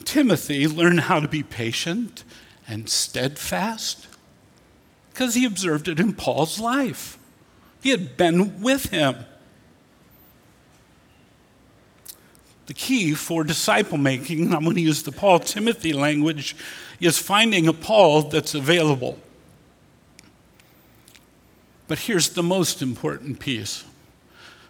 Timothy 0.05 0.66
learn 0.66 0.99
how 0.99 1.20
to 1.20 1.29
be 1.29 1.42
patient 1.42 2.25
and 2.68 2.88
steadfast? 2.88 4.07
Because 5.12 5.35
he 5.35 5.44
observed 5.44 5.88
it 5.88 6.01
in 6.01 6.12
Paul's 6.12 6.61
life. 6.61 7.18
He 7.83 7.90
had 7.90 8.16
been 8.16 8.61
with 8.61 8.87
him. 8.87 9.25
The 12.66 12.74
key 12.74 13.12
for 13.14 13.44
disciple 13.44 13.98
making, 13.98 14.55
I'm 14.55 14.64
going 14.64 14.77
to 14.77 14.83
use 14.83 15.03
the 15.03 15.12
Paul 15.12 15.38
Timothy 15.40 15.92
language, 15.92 16.57
is 17.00 17.18
finding 17.18 17.68
a 17.68 17.72
Paul 17.72 18.22
that's 18.22 18.55
available. 18.55 19.18
But 21.87 22.00
here's 22.00 22.31
the 22.31 22.42
most 22.42 22.81
important 22.83 23.38
piece 23.38 23.85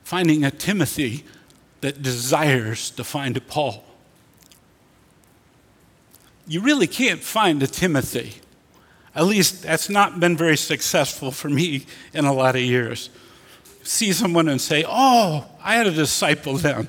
finding 0.02 0.44
a 0.44 0.50
Timothy 0.50 1.24
that 1.80 2.02
desires 2.02 2.90
to 2.90 3.04
find 3.04 3.36
a 3.36 3.40
Paul. 3.40 3.84
You 6.46 6.60
really 6.60 6.86
can't 6.86 7.20
find 7.20 7.62
a 7.62 7.66
Timothy. 7.66 8.34
At 9.14 9.24
least 9.24 9.62
that's 9.62 9.88
not 9.88 10.20
been 10.20 10.36
very 10.36 10.56
successful 10.56 11.30
for 11.30 11.48
me 11.48 11.86
in 12.12 12.24
a 12.24 12.32
lot 12.32 12.56
of 12.56 12.62
years. 12.62 13.10
See 13.82 14.12
someone 14.12 14.48
and 14.48 14.60
say, 14.60 14.84
Oh, 14.86 15.46
I 15.62 15.76
had 15.76 15.86
a 15.86 15.92
disciple 15.92 16.56
them. 16.56 16.88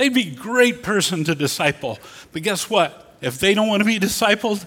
They'd 0.00 0.14
be 0.14 0.28
a 0.28 0.34
great 0.34 0.82
person 0.82 1.24
to 1.24 1.34
disciple. 1.34 1.98
But 2.32 2.40
guess 2.40 2.70
what? 2.70 3.18
If 3.20 3.38
they 3.38 3.52
don't 3.52 3.68
want 3.68 3.82
to 3.82 3.84
be 3.84 3.98
discipled, 3.98 4.64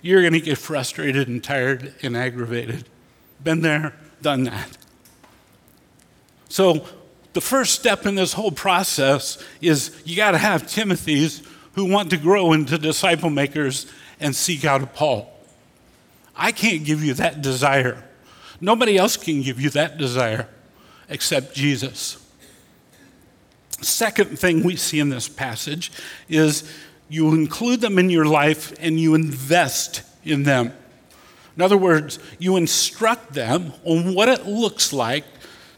you're 0.00 0.22
going 0.22 0.32
to 0.32 0.40
get 0.40 0.56
frustrated 0.56 1.28
and 1.28 1.44
tired 1.44 1.92
and 2.02 2.16
aggravated. 2.16 2.88
Been 3.44 3.60
there, 3.60 3.92
done 4.22 4.44
that. 4.44 4.78
So, 6.48 6.86
the 7.34 7.42
first 7.42 7.74
step 7.74 8.06
in 8.06 8.14
this 8.14 8.32
whole 8.32 8.52
process 8.52 9.36
is 9.60 10.00
you 10.06 10.16
got 10.16 10.30
to 10.30 10.38
have 10.38 10.66
Timothy's 10.66 11.42
who 11.74 11.84
want 11.84 12.08
to 12.08 12.16
grow 12.16 12.54
into 12.54 12.78
disciple 12.78 13.28
makers 13.28 13.84
and 14.18 14.34
seek 14.34 14.64
out 14.64 14.82
a 14.82 14.86
Paul. 14.86 15.30
I 16.34 16.52
can't 16.52 16.86
give 16.86 17.04
you 17.04 17.12
that 17.14 17.42
desire. 17.42 18.02
Nobody 18.62 18.96
else 18.96 19.18
can 19.18 19.42
give 19.42 19.60
you 19.60 19.68
that 19.70 19.98
desire 19.98 20.48
except 21.10 21.54
Jesus. 21.54 22.19
Second 23.80 24.38
thing 24.38 24.62
we 24.62 24.76
see 24.76 25.00
in 25.00 25.08
this 25.08 25.28
passage 25.28 25.90
is 26.28 26.70
you 27.08 27.34
include 27.34 27.80
them 27.80 27.98
in 27.98 28.10
your 28.10 28.26
life 28.26 28.72
and 28.80 29.00
you 29.00 29.14
invest 29.14 30.02
in 30.24 30.42
them. 30.44 30.72
In 31.56 31.62
other 31.62 31.76
words, 31.76 32.18
you 32.38 32.56
instruct 32.56 33.32
them 33.32 33.72
on 33.84 34.14
what 34.14 34.28
it 34.28 34.46
looks 34.46 34.92
like 34.92 35.24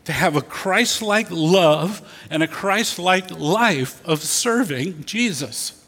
to 0.05 0.13
have 0.13 0.37
a 0.37 0.43
Christ 0.43 1.01
like 1.01 1.29
love 1.31 2.27
and 2.31 2.43
a 2.43 2.49
Christ 2.49 2.99
like 2.99 3.31
life 3.31 4.05
of 4.07 4.21
serving 4.21 5.05
Jesus. 5.05 5.85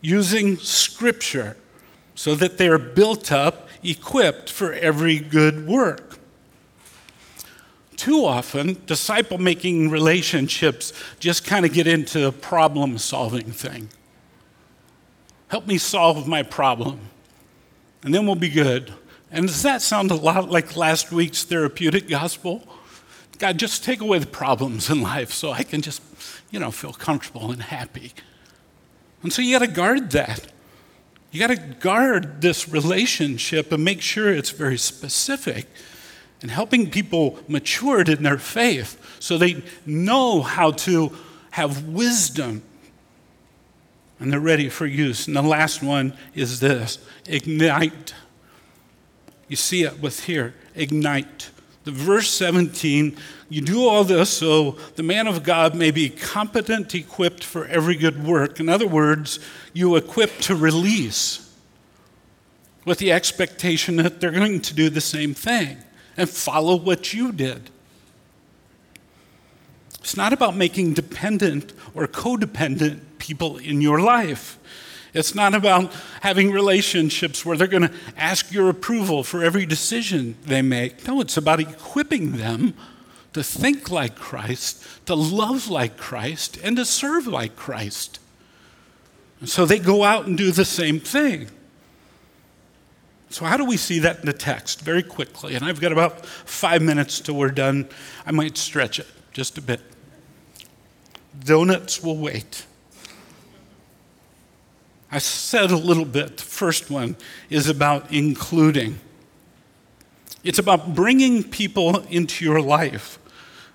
Using 0.00 0.56
Scripture 0.56 1.56
so 2.14 2.34
that 2.34 2.58
they 2.58 2.68
are 2.68 2.78
built 2.78 3.30
up, 3.30 3.68
equipped 3.82 4.50
for 4.50 4.72
every 4.72 5.18
good 5.18 5.66
work. 5.66 6.09
Too 8.00 8.24
often, 8.24 8.80
disciple 8.86 9.36
making 9.36 9.90
relationships 9.90 10.94
just 11.18 11.44
kind 11.44 11.66
of 11.66 11.74
get 11.74 11.86
into 11.86 12.26
a 12.26 12.32
problem 12.32 12.96
solving 12.96 13.52
thing. 13.52 13.90
Help 15.48 15.66
me 15.66 15.76
solve 15.76 16.26
my 16.26 16.42
problem, 16.42 16.98
and 18.02 18.14
then 18.14 18.24
we'll 18.24 18.36
be 18.36 18.48
good. 18.48 18.94
And 19.30 19.48
does 19.48 19.62
that 19.64 19.82
sound 19.82 20.10
a 20.10 20.14
lot 20.14 20.48
like 20.48 20.78
last 20.78 21.12
week's 21.12 21.44
therapeutic 21.44 22.08
gospel? 22.08 22.66
God, 23.36 23.58
just 23.58 23.84
take 23.84 24.00
away 24.00 24.18
the 24.18 24.26
problems 24.26 24.88
in 24.88 25.02
life 25.02 25.30
so 25.30 25.52
I 25.52 25.62
can 25.62 25.82
just, 25.82 26.00
you 26.50 26.58
know, 26.58 26.70
feel 26.70 26.94
comfortable 26.94 27.52
and 27.52 27.60
happy. 27.60 28.14
And 29.22 29.30
so 29.30 29.42
you 29.42 29.58
got 29.58 29.66
to 29.66 29.70
guard 29.70 30.12
that. 30.12 30.46
You 31.32 31.38
got 31.38 31.48
to 31.48 31.58
guard 31.58 32.40
this 32.40 32.66
relationship 32.66 33.70
and 33.70 33.84
make 33.84 34.00
sure 34.00 34.32
it's 34.32 34.48
very 34.48 34.78
specific 34.78 35.66
and 36.42 36.50
helping 36.50 36.90
people 36.90 37.38
mature 37.48 38.00
in 38.02 38.22
their 38.22 38.38
faith 38.38 39.16
so 39.20 39.36
they 39.36 39.62
know 39.84 40.42
how 40.42 40.70
to 40.70 41.14
have 41.50 41.84
wisdom 41.88 42.62
and 44.20 44.30
they're 44.30 44.38
ready 44.38 44.68
for 44.68 44.86
use. 44.86 45.26
And 45.26 45.34
the 45.34 45.42
last 45.42 45.82
one 45.82 46.12
is 46.34 46.60
this 46.60 46.98
ignite. 47.26 48.14
You 49.48 49.56
see 49.56 49.82
it 49.82 50.00
with 50.00 50.24
here 50.24 50.54
ignite. 50.74 51.50
The 51.84 51.90
verse 51.90 52.30
17, 52.30 53.16
you 53.48 53.62
do 53.62 53.88
all 53.88 54.04
this 54.04 54.28
so 54.28 54.72
the 54.96 55.02
man 55.02 55.26
of 55.26 55.42
God 55.42 55.74
may 55.74 55.90
be 55.90 56.10
competent, 56.10 56.94
equipped 56.94 57.42
for 57.42 57.64
every 57.66 57.96
good 57.96 58.22
work. 58.22 58.60
In 58.60 58.68
other 58.68 58.86
words, 58.86 59.40
you 59.72 59.96
equip 59.96 60.38
to 60.40 60.54
release 60.54 61.50
with 62.84 62.98
the 62.98 63.12
expectation 63.12 63.96
that 63.96 64.20
they're 64.20 64.30
going 64.30 64.60
to 64.60 64.74
do 64.74 64.90
the 64.90 65.00
same 65.00 65.32
thing 65.32 65.78
and 66.16 66.28
follow 66.28 66.76
what 66.76 67.12
you 67.12 67.32
did. 67.32 67.70
It's 70.00 70.16
not 70.16 70.32
about 70.32 70.56
making 70.56 70.94
dependent 70.94 71.72
or 71.94 72.06
codependent 72.06 73.00
people 73.18 73.58
in 73.58 73.80
your 73.80 74.00
life. 74.00 74.58
It's 75.12 75.34
not 75.34 75.54
about 75.54 75.92
having 76.20 76.52
relationships 76.52 77.44
where 77.44 77.56
they're 77.56 77.66
going 77.66 77.88
to 77.88 77.94
ask 78.16 78.52
your 78.52 78.68
approval 78.68 79.24
for 79.24 79.44
every 79.44 79.66
decision 79.66 80.36
they 80.44 80.62
make. 80.62 81.06
No, 81.06 81.20
it's 81.20 81.36
about 81.36 81.60
equipping 81.60 82.36
them 82.38 82.74
to 83.32 83.42
think 83.42 83.90
like 83.90 84.16
Christ, 84.16 84.84
to 85.06 85.14
love 85.14 85.68
like 85.68 85.96
Christ, 85.96 86.58
and 86.62 86.76
to 86.76 86.84
serve 86.84 87.26
like 87.26 87.56
Christ. 87.56 88.20
And 89.40 89.48
so 89.48 89.66
they 89.66 89.78
go 89.78 90.04
out 90.04 90.26
and 90.26 90.36
do 90.36 90.50
the 90.50 90.64
same 90.64 91.00
thing. 91.00 91.48
So, 93.30 93.44
how 93.44 93.56
do 93.56 93.64
we 93.64 93.76
see 93.76 94.00
that 94.00 94.20
in 94.20 94.26
the 94.26 94.32
text? 94.32 94.80
Very 94.80 95.04
quickly. 95.04 95.54
And 95.54 95.64
I've 95.64 95.80
got 95.80 95.92
about 95.92 96.26
five 96.26 96.82
minutes 96.82 97.20
till 97.20 97.36
we're 97.36 97.52
done. 97.52 97.88
I 98.26 98.32
might 98.32 98.58
stretch 98.58 98.98
it 98.98 99.06
just 99.32 99.56
a 99.56 99.62
bit. 99.62 99.80
Donuts 101.44 102.02
will 102.02 102.16
wait. 102.16 102.66
I 105.12 105.18
said 105.18 105.70
a 105.70 105.76
little 105.76 106.04
bit. 106.04 106.38
The 106.38 106.42
first 106.42 106.90
one 106.90 107.16
is 107.48 107.68
about 107.68 108.12
including. 108.12 108.98
It's 110.42 110.58
about 110.58 110.94
bringing 110.94 111.44
people 111.44 112.00
into 112.08 112.44
your 112.44 112.60
life. 112.60 113.20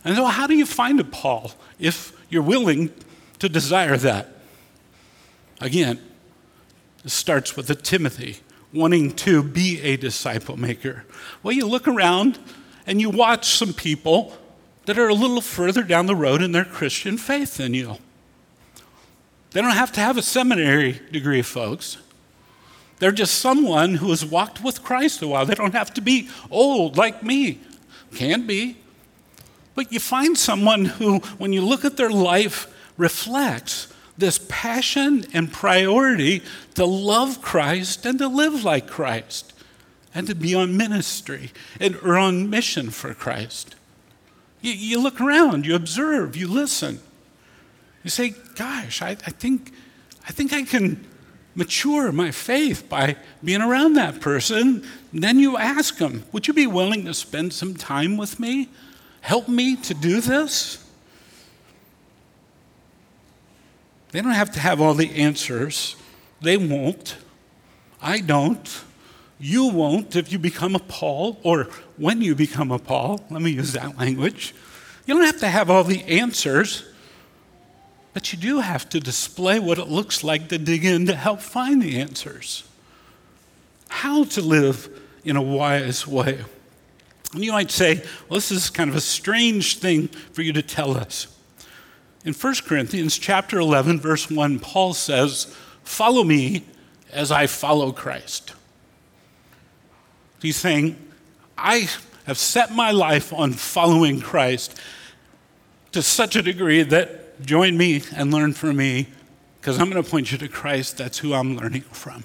And 0.04 0.18
so, 0.18 0.26
how 0.26 0.48
do 0.48 0.56
you 0.56 0.66
find 0.66 1.00
a 1.00 1.06
Paul 1.06 1.54
if 1.80 2.12
you're 2.30 2.44
willing 2.44 2.92
to 3.40 3.48
desire 3.48 3.96
that? 3.98 4.36
Again, 5.62 6.02
it 7.06 7.12
starts 7.12 7.56
with 7.56 7.70
a 7.70 7.76
Timothy 7.76 8.42
wanting 8.76 9.14
to 9.14 9.42
be 9.42 9.82
a 9.82 9.98
disciple 9.98 10.58
maker. 10.58 11.06
Well, 11.42 11.54
you 11.54 11.66
look 11.66 11.88
around 11.88 12.38
and 12.86 13.00
you 13.00 13.10
watch 13.10 13.56
some 13.56 13.74
people 13.74 14.38
that 14.86 15.00
are 15.00 15.08
a 15.08 15.14
little 15.14 15.42
further 15.42 15.82
down 15.82 16.06
the 16.06 16.16
road 16.16 16.42
in 16.42 16.52
their 16.52 16.66
Christian 16.66 17.18
faith 17.18 17.58
than 17.58 17.74
you. 17.74 17.98
They 19.52 19.62
don't 19.62 19.72
have 19.72 19.94
to 19.94 20.02
have 20.02 20.18
a 20.18 20.22
seminary 20.22 21.00
degree, 21.12 21.42
folks. 21.42 21.98
They're 23.00 23.12
just 23.12 23.40
someone 23.40 23.96
who 23.96 24.10
has 24.10 24.26
walked 24.26 24.64
with 24.64 24.84
Christ 24.84 25.22
a 25.22 25.28
while. 25.28 25.46
They 25.46 25.56
don't 25.56 25.74
have 25.74 25.94
to 25.96 26.02
be 26.02 26.30
old 26.52 26.98
like 26.98 27.24
me. 27.24 27.60
Can 28.14 28.46
be. 28.46 28.78
But 29.74 29.92
you 29.92 30.00
find 30.00 30.38
someone 30.38 30.86
who, 30.86 31.20
when 31.38 31.52
you 31.52 31.62
look 31.62 31.84
at 31.84 31.98
their 31.98 32.10
life, 32.10 32.74
reflects 32.98 33.88
this 34.18 34.40
passion 34.50 35.26
and 35.34 35.52
priority 35.52 36.42
to 36.76 36.86
love 36.86 37.42
Christ 37.42 38.06
and 38.06 38.18
to 38.20 38.28
live 38.28 38.64
like 38.64 38.88
Christ 38.88 39.54
and 40.14 40.28
to 40.28 40.36
be 40.36 40.56
on 40.56 40.78
ministry 40.78 41.52
and 41.80 41.98
or 41.98 42.18
on 42.18 42.50
mission 42.50 42.90
for 42.90 43.14
Christ. 43.14 43.76
You, 44.62 44.72
you 44.72 45.02
look 45.02 45.20
around, 45.20 45.66
you 45.66 45.76
observe, 45.76 46.36
you 46.36 46.48
listen. 46.48 47.00
You 48.04 48.10
say, 48.10 48.36
gosh, 48.56 49.02
I, 49.02 49.12
I, 49.12 49.32
think, 49.32 49.74
I 50.28 50.32
think 50.32 50.54
I 50.54 50.64
can 50.64 51.06
mature 51.56 52.12
my 52.12 52.32
faith 52.32 52.88
by 52.88 53.18
being 53.44 53.62
around 53.62 53.94
that 53.94 54.22
person. 54.22 54.86
And 55.12 55.24
then 55.24 55.40
you 55.40 55.58
ask 55.58 55.98
them, 55.98 56.24
would 56.32 56.48
you 56.48 56.54
be 56.54 56.68
willing 56.68 57.06
to 57.06 57.14
spend 57.14 57.52
some 57.52 57.76
time 57.76 58.16
with 58.16 58.40
me? 58.40 58.70
Help 59.22 59.48
me 59.48 59.76
to 59.78 59.94
do 59.94 60.22
this? 60.22 60.85
They 64.16 64.22
don't 64.22 64.32
have 64.32 64.52
to 64.52 64.62
have 64.62 64.80
all 64.80 64.94
the 64.94 65.14
answers. 65.14 65.98
They 66.40 66.56
won't. 66.56 67.18
I 68.02 68.22
don't. 68.22 68.84
You 69.42 69.66
won't 69.66 70.16
if 70.16 70.32
you 70.32 70.40
become 70.40 70.74
a 70.74 70.80
Paul, 70.80 71.38
or 71.44 71.66
when 71.98 72.22
you 72.22 72.34
become 72.34 72.72
a 72.72 72.80
Paul. 72.80 73.26
Let 73.30 73.42
me 73.42 73.52
use 73.52 73.74
that 73.74 73.98
language. 73.98 74.56
You 75.06 75.16
don't 75.16 75.26
have 75.26 75.42
to 75.42 75.50
have 75.50 75.70
all 75.70 75.84
the 75.84 76.02
answers. 76.06 76.86
But 78.14 78.32
you 78.32 78.40
do 78.40 78.62
have 78.62 78.88
to 78.92 79.02
display 79.02 79.60
what 79.60 79.80
it 79.80 79.90
looks 79.90 80.24
like 80.24 80.48
to 80.48 80.58
dig 80.58 80.86
in 80.86 81.08
to 81.08 81.16
help 81.16 81.42
find 81.42 81.82
the 81.82 82.00
answers. 82.00 82.64
How 83.90 84.24
to 84.24 84.42
live 84.42 84.88
in 85.26 85.36
a 85.36 85.42
wise 85.42 86.08
way. 86.08 86.40
And 87.34 87.44
you 87.44 87.52
might 87.52 87.70
say, 87.70 87.96
well, 88.30 88.38
this 88.38 88.50
is 88.50 88.70
kind 88.70 88.90
of 88.90 88.96
a 88.96 89.02
strange 89.02 89.80
thing 89.80 90.08
for 90.08 90.42
you 90.42 90.54
to 90.54 90.62
tell 90.62 90.96
us. 90.96 91.35
In 92.26 92.34
1 92.34 92.56
Corinthians 92.66 93.20
chapter 93.20 93.60
11, 93.60 94.00
verse 94.00 94.32
1, 94.32 94.60
Paul 94.60 94.94
says, 94.94 95.56
Follow 95.84 96.24
me 96.24 96.66
as 97.14 97.32
I 97.32 97.46
follow 97.46 97.92
Christ. 97.92 98.54
He's 100.42 100.58
saying, 100.58 100.98
I 101.56 101.88
have 102.26 102.40
set 102.40 102.74
my 102.74 102.90
life 102.90 103.32
on 103.32 103.54
following 103.54 104.20
Christ 104.20 104.80
to 105.92 106.02
such 106.02 106.36
a 106.36 106.42
degree 106.42 106.82
that 106.82 107.46
join 107.46 107.78
me 107.78 108.02
and 108.16 108.34
learn 108.34 108.54
from 108.54 108.78
me 108.78 109.08
because 109.62 109.80
I'm 109.80 109.90
going 109.90 110.04
to 110.04 110.10
point 110.10 110.32
you 110.32 110.40
to 110.40 110.48
Christ. 110.48 110.98
That's 110.98 111.20
who 111.20 111.34
I'm 111.34 111.56
learning 111.56 111.82
from. 111.82 112.24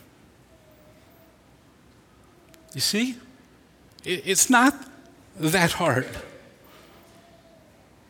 You 2.75 2.81
see? 2.81 3.17
It's 4.03 4.49
not 4.49 4.75
that 5.37 5.73
hard. 5.73 6.09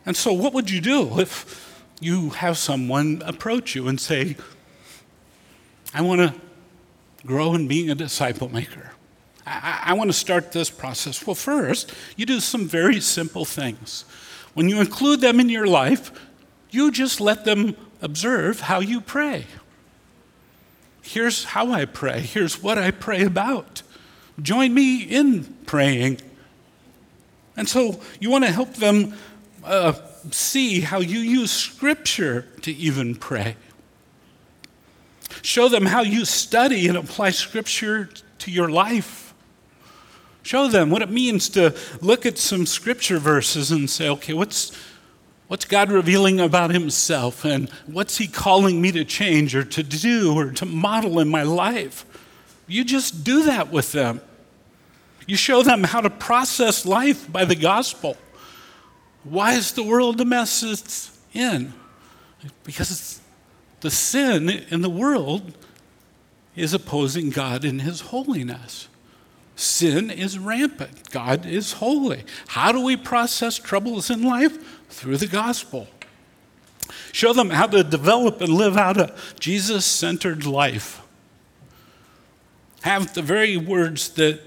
And 0.05 0.15
so, 0.15 0.31
what 0.31 0.53
would 0.53 0.69
you 0.69 0.79
do 0.79 1.19
if 1.19 1.70
you 2.01 2.31
have 2.31 2.57
someone 2.57 3.21
approach 3.25 3.75
you 3.75 3.87
and 3.87 3.99
say, 4.01 4.35
I 5.93 6.01
want 6.01 6.19
to 6.21 6.33
grow 7.25 7.53
in 7.53 7.67
being 7.67 7.89
a 7.89 7.95
disciple 7.95 8.49
maker? 8.49 8.91
I, 9.45 9.81
I 9.85 9.93
want 9.93 10.09
to 10.09 10.17
start 10.17 10.51
this 10.51 10.69
process. 10.69 11.25
Well, 11.25 11.35
first, 11.35 11.93
you 12.17 12.25
do 12.25 12.39
some 12.39 12.67
very 12.67 12.99
simple 12.99 13.45
things. 13.45 14.03
When 14.53 14.67
you 14.67 14.81
include 14.81 15.21
them 15.21 15.39
in 15.39 15.47
your 15.47 15.67
life, 15.67 16.11
you 16.71 16.91
just 16.91 17.21
let 17.21 17.45
them 17.45 17.75
observe 18.01 18.61
how 18.61 18.79
you 18.79 18.99
pray. 18.99 19.45
Here's 21.01 21.43
how 21.43 21.71
I 21.71 21.85
pray. 21.85 22.21
Here's 22.21 22.61
what 22.61 22.77
I 22.77 22.91
pray 22.91 23.23
about. 23.23 23.83
Join 24.41 24.73
me 24.73 25.03
in 25.03 25.43
praying. 25.65 26.19
And 27.55 27.67
so 27.67 28.01
you 28.19 28.29
want 28.29 28.45
to 28.45 28.51
help 28.51 28.73
them 28.73 29.13
uh, 29.63 29.93
see 30.29 30.81
how 30.81 30.99
you 30.99 31.19
use 31.19 31.51
Scripture 31.51 32.47
to 32.61 32.71
even 32.71 33.15
pray. 33.15 33.55
Show 35.41 35.69
them 35.69 35.85
how 35.85 36.01
you 36.01 36.25
study 36.25 36.87
and 36.87 36.97
apply 36.97 37.31
Scripture 37.31 38.09
to 38.39 38.51
your 38.51 38.69
life. 38.69 39.33
Show 40.43 40.67
them 40.67 40.89
what 40.89 41.01
it 41.01 41.09
means 41.09 41.49
to 41.49 41.75
look 42.01 42.25
at 42.25 42.37
some 42.37 42.65
Scripture 42.65 43.19
verses 43.19 43.71
and 43.71 43.89
say, 43.89 44.09
okay, 44.09 44.33
what's, 44.33 44.71
what's 45.47 45.65
God 45.65 45.91
revealing 45.91 46.39
about 46.39 46.71
Himself? 46.71 47.45
And 47.45 47.69
what's 47.85 48.17
He 48.17 48.27
calling 48.27 48.81
me 48.81 48.91
to 48.91 49.05
change 49.05 49.55
or 49.55 49.63
to 49.63 49.83
do 49.83 50.35
or 50.35 50.51
to 50.51 50.65
model 50.65 51.19
in 51.19 51.29
my 51.29 51.43
life? 51.43 52.05
You 52.67 52.83
just 52.83 53.23
do 53.23 53.43
that 53.43 53.71
with 53.71 53.91
them. 53.91 54.21
You 55.27 55.35
show 55.35 55.61
them 55.63 55.83
how 55.83 56.01
to 56.01 56.09
process 56.09 56.85
life 56.85 57.31
by 57.31 57.45
the 57.45 57.55
gospel. 57.55 58.17
Why 59.23 59.53
is 59.53 59.73
the 59.73 59.83
world 59.83 60.17
the 60.17 60.25
mess 60.25 60.63
it's 60.63 61.17
in? 61.33 61.73
Because 62.63 63.21
the 63.81 63.91
sin 63.91 64.49
in 64.49 64.81
the 64.81 64.89
world 64.89 65.53
is 66.55 66.73
opposing 66.73 67.29
God 67.29 67.63
in 67.63 67.79
His 67.79 68.01
holiness. 68.01 68.87
Sin 69.55 70.09
is 70.09 70.39
rampant. 70.39 71.11
God 71.11 71.45
is 71.45 71.73
holy. 71.73 72.23
How 72.47 72.71
do 72.71 72.81
we 72.81 72.97
process 72.97 73.57
troubles 73.57 74.09
in 74.09 74.23
life? 74.23 74.57
Through 74.89 75.17
the 75.17 75.27
gospel. 75.27 75.87
Show 77.11 77.33
them 77.33 77.51
how 77.51 77.67
to 77.67 77.83
develop 77.83 78.41
and 78.41 78.53
live 78.53 78.75
out 78.75 78.97
a 78.97 79.15
Jesus 79.39 79.85
centered 79.85 80.45
life. 80.45 81.01
Have 82.81 83.13
the 83.13 83.21
very 83.21 83.57
words 83.57 84.09
that 84.09 84.41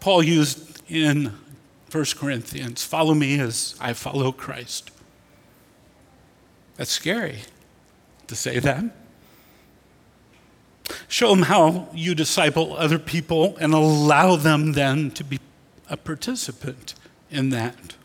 Paul 0.00 0.22
used 0.22 0.80
in 0.88 1.32
1 1.90 2.04
Corinthians 2.16 2.84
follow 2.84 3.14
me 3.14 3.40
as 3.40 3.74
I 3.80 3.94
follow 3.94 4.30
Christ. 4.32 4.90
That's 6.76 6.90
scary 6.90 7.40
to 8.26 8.36
say 8.36 8.58
that. 8.58 8.84
Show 11.08 11.30
them 11.30 11.42
how 11.44 11.88
you 11.94 12.14
disciple 12.14 12.76
other 12.76 12.98
people 12.98 13.56
and 13.58 13.72
allow 13.72 14.36
them 14.36 14.72
then 14.72 15.10
to 15.12 15.24
be 15.24 15.38
a 15.88 15.96
participant 15.96 16.94
in 17.30 17.50
that. 17.50 17.96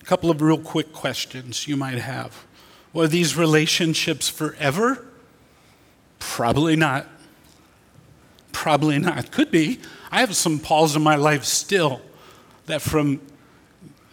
A 0.00 0.04
couple 0.04 0.30
of 0.30 0.40
real 0.40 0.58
quick 0.58 0.92
questions 0.92 1.66
you 1.66 1.76
might 1.76 1.98
have. 1.98 2.44
Well, 2.92 3.04
are 3.04 3.08
these 3.08 3.36
relationships 3.36 4.28
forever? 4.28 5.04
Probably 6.18 6.76
not. 6.76 7.06
Probably 8.52 8.98
not. 8.98 9.32
Could 9.32 9.50
be. 9.50 9.80
I 10.16 10.20
have 10.20 10.34
some 10.34 10.58
Pauls 10.58 10.96
in 10.96 11.02
my 11.02 11.16
life 11.16 11.44
still 11.44 12.00
that 12.64 12.80
from 12.80 13.20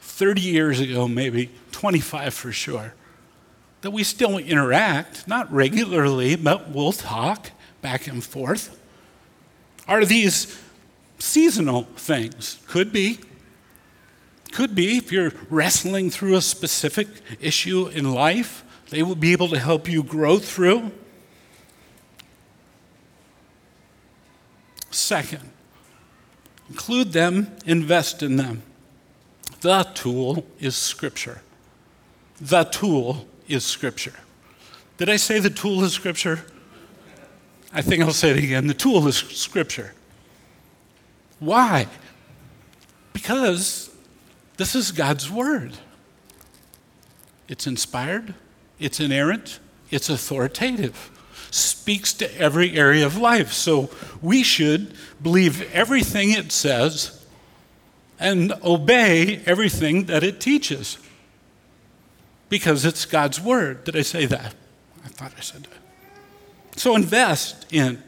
30 0.02 0.42
years 0.42 0.82
ago, 0.82 1.08
maybe 1.08 1.50
25 1.72 2.34
for 2.34 2.52
sure, 2.52 2.94
that 3.80 3.92
we 3.92 4.04
still 4.04 4.38
interact, 4.38 5.30
not 5.30 5.50
regularly, 5.50 6.36
but 6.36 6.72
we'll 6.72 6.92
talk 6.92 7.52
back 7.82 8.08
and 8.08 8.22
forth. 8.22 8.78
Are 9.88 10.04
these 10.04 10.60
seasonal 11.20 11.84
things? 11.96 12.60
Could 12.68 12.92
be. 12.92 13.20
Could 14.52 14.76
be 14.76 14.98
if 14.98 15.10
you're 15.10 15.32
wrestling 15.50 16.10
through 16.10 16.36
a 16.36 16.42
specific 16.42 17.08
issue 17.40 17.88
in 17.88 18.14
life, 18.14 18.66
they 18.90 19.04
will 19.04 19.16
be 19.16 19.32
able 19.32 19.48
to 19.48 19.58
help 19.58 19.88
you 19.88 20.04
grow 20.04 20.38
through. 20.38 20.92
Second, 24.92 25.50
include 26.70 27.14
them, 27.14 27.56
invest 27.66 28.24
in 28.24 28.36
them. 28.36 28.64
The 29.62 29.84
tool 29.94 30.46
is 30.60 30.76
Scripture. 30.76 31.42
The 32.40 32.64
tool 32.66 33.28
is 33.48 33.64
Scripture. 33.64 34.16
Did 34.98 35.10
I 35.10 35.16
say 35.16 35.40
the 35.40 35.50
tool 35.50 35.84
is 35.84 35.94
Scripture? 35.94 36.46
I 37.74 37.82
think 37.82 38.04
I'll 38.04 38.12
say 38.12 38.32
it 38.32 38.38
again. 38.38 38.68
The 38.68 38.74
tool 38.74 39.08
is 39.08 39.18
Scripture. 39.18 39.94
Why? 41.40 41.88
Because 43.14 43.90
this 44.58 44.76
is 44.76 44.92
God's 44.92 45.30
Word. 45.30 45.74
It's 47.48 47.68
inspired, 47.68 48.36
it's 48.80 49.00
inerrant, 49.00 49.60
it's 49.92 50.10
authoritative 50.10 51.12
speaks 51.54 52.14
to 52.14 52.40
every 52.40 52.76
area 52.78 53.06
of 53.06 53.18
life. 53.18 53.54
So 53.54 53.90
we 54.22 54.44
should 54.44 54.94
believe 55.22 55.72
everything 55.74 56.32
it 56.32 56.52
says 56.52 57.24
and 58.20 58.54
obey 58.64 59.42
everything 59.46 60.06
that 60.06 60.24
it 60.24 60.40
teaches 60.40 60.98
because 62.50 62.86
it's 62.86 63.06
God's 63.06 63.40
word. 63.40 63.84
Did 63.84 63.96
I 63.96 64.02
say 64.02 64.26
that? 64.26 64.56
I 65.06 65.10
thought 65.10 65.34
I 65.38 65.42
said 65.42 65.64
that. 65.64 66.80
So 66.80 66.96
invest 66.96 67.72
in. 67.72 68.02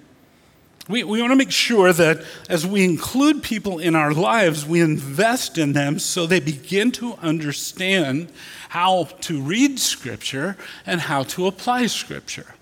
We, 0.87 1.03
we 1.03 1.19
want 1.19 1.31
to 1.31 1.35
make 1.35 1.51
sure 1.51 1.91
that 1.93 2.23
as 2.47 2.65
we 2.65 2.83
include 2.83 3.41
people 3.41 3.79
in 3.79 3.95
our 3.95 4.13
lives, 4.13 4.65
we 4.65 4.81
invest 4.81 5.57
in 5.57 5.73
them 5.73 5.97
so 5.97 6.27
they 6.27 6.39
begin 6.39 6.91
to 6.93 7.13
understand 7.15 8.31
how 8.69 9.05
to 9.21 9.41
read 9.41 9.79
Scripture 9.79 10.57
and 10.85 11.01
how 11.01 11.23
to 11.23 11.47
apply 11.47 11.87
Scripture. 11.87 12.55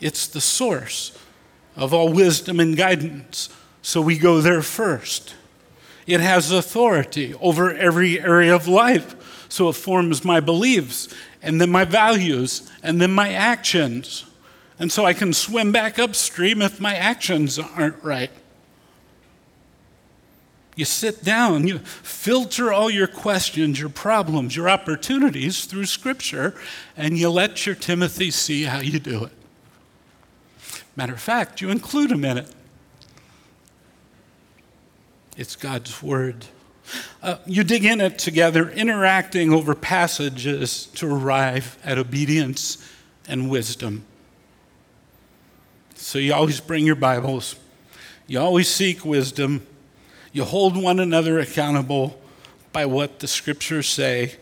It's 0.00 0.26
the 0.26 0.40
source 0.40 1.16
of 1.76 1.94
all 1.94 2.12
wisdom 2.12 2.60
and 2.60 2.76
guidance, 2.76 3.48
so 3.82 4.00
we 4.00 4.18
go 4.18 4.40
there 4.40 4.62
first. 4.62 5.34
It 6.06 6.20
has 6.20 6.50
authority 6.50 7.34
over 7.40 7.72
every 7.72 8.20
area 8.20 8.54
of 8.54 8.66
life, 8.66 9.46
so 9.48 9.68
it 9.68 9.74
forms 9.74 10.24
my 10.24 10.40
beliefs, 10.40 11.08
and 11.42 11.60
then 11.60 11.70
my 11.70 11.84
values, 11.84 12.70
and 12.82 13.00
then 13.00 13.12
my 13.12 13.32
actions. 13.32 14.24
And 14.78 14.90
so 14.90 15.04
I 15.04 15.12
can 15.12 15.32
swim 15.32 15.72
back 15.72 15.98
upstream 15.98 16.62
if 16.62 16.80
my 16.80 16.94
actions 16.94 17.58
aren't 17.58 18.02
right. 18.02 18.30
You 20.76 20.84
sit 20.84 21.24
down, 21.24 21.66
you 21.66 21.80
filter 21.80 22.72
all 22.72 22.88
your 22.88 23.08
questions, 23.08 23.80
your 23.80 23.88
problems, 23.88 24.54
your 24.54 24.68
opportunities 24.68 25.64
through 25.64 25.86
Scripture, 25.86 26.54
and 26.96 27.18
you 27.18 27.30
let 27.30 27.66
your 27.66 27.74
Timothy 27.74 28.30
see 28.30 28.62
how 28.62 28.78
you 28.78 29.00
do 29.00 29.24
it. 29.24 29.32
Matter 30.98 31.12
of 31.12 31.20
fact, 31.20 31.60
you 31.60 31.70
include 31.70 32.10
them 32.10 32.24
in 32.24 32.38
it. 32.38 32.50
It's 35.36 35.54
God's 35.54 36.02
Word. 36.02 36.46
Uh, 37.22 37.36
you 37.46 37.62
dig 37.62 37.84
in 37.84 38.00
it 38.00 38.18
together, 38.18 38.68
interacting 38.68 39.52
over 39.52 39.76
passages 39.76 40.86
to 40.96 41.06
arrive 41.08 41.78
at 41.84 41.98
obedience 41.98 42.84
and 43.28 43.48
wisdom. 43.48 44.06
So 45.94 46.18
you 46.18 46.34
always 46.34 46.58
bring 46.58 46.84
your 46.84 46.96
Bibles, 46.96 47.54
you 48.26 48.40
always 48.40 48.68
seek 48.68 49.04
wisdom, 49.04 49.64
you 50.32 50.42
hold 50.42 50.76
one 50.76 50.98
another 50.98 51.38
accountable 51.38 52.20
by 52.72 52.86
what 52.86 53.20
the 53.20 53.28
scriptures 53.28 53.86
say 53.86 54.34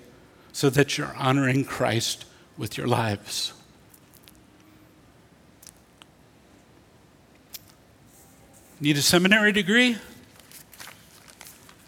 so 0.55 0.71
that 0.71 0.97
you're 0.97 1.15
honoring 1.19 1.67
Christ 1.67 2.25
with 2.57 2.79
your 2.79 2.87
lives. 2.87 3.53
Need 8.79 8.99
a 8.99 9.03
seminary 9.03 9.53
degree? 9.53 9.97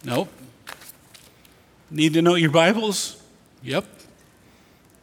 Nope. 0.04 0.32
Need 1.90 2.14
to 2.14 2.22
know 2.22 2.34
your 2.34 2.50
Bibles? 2.50 3.22
Yep. 3.62 3.84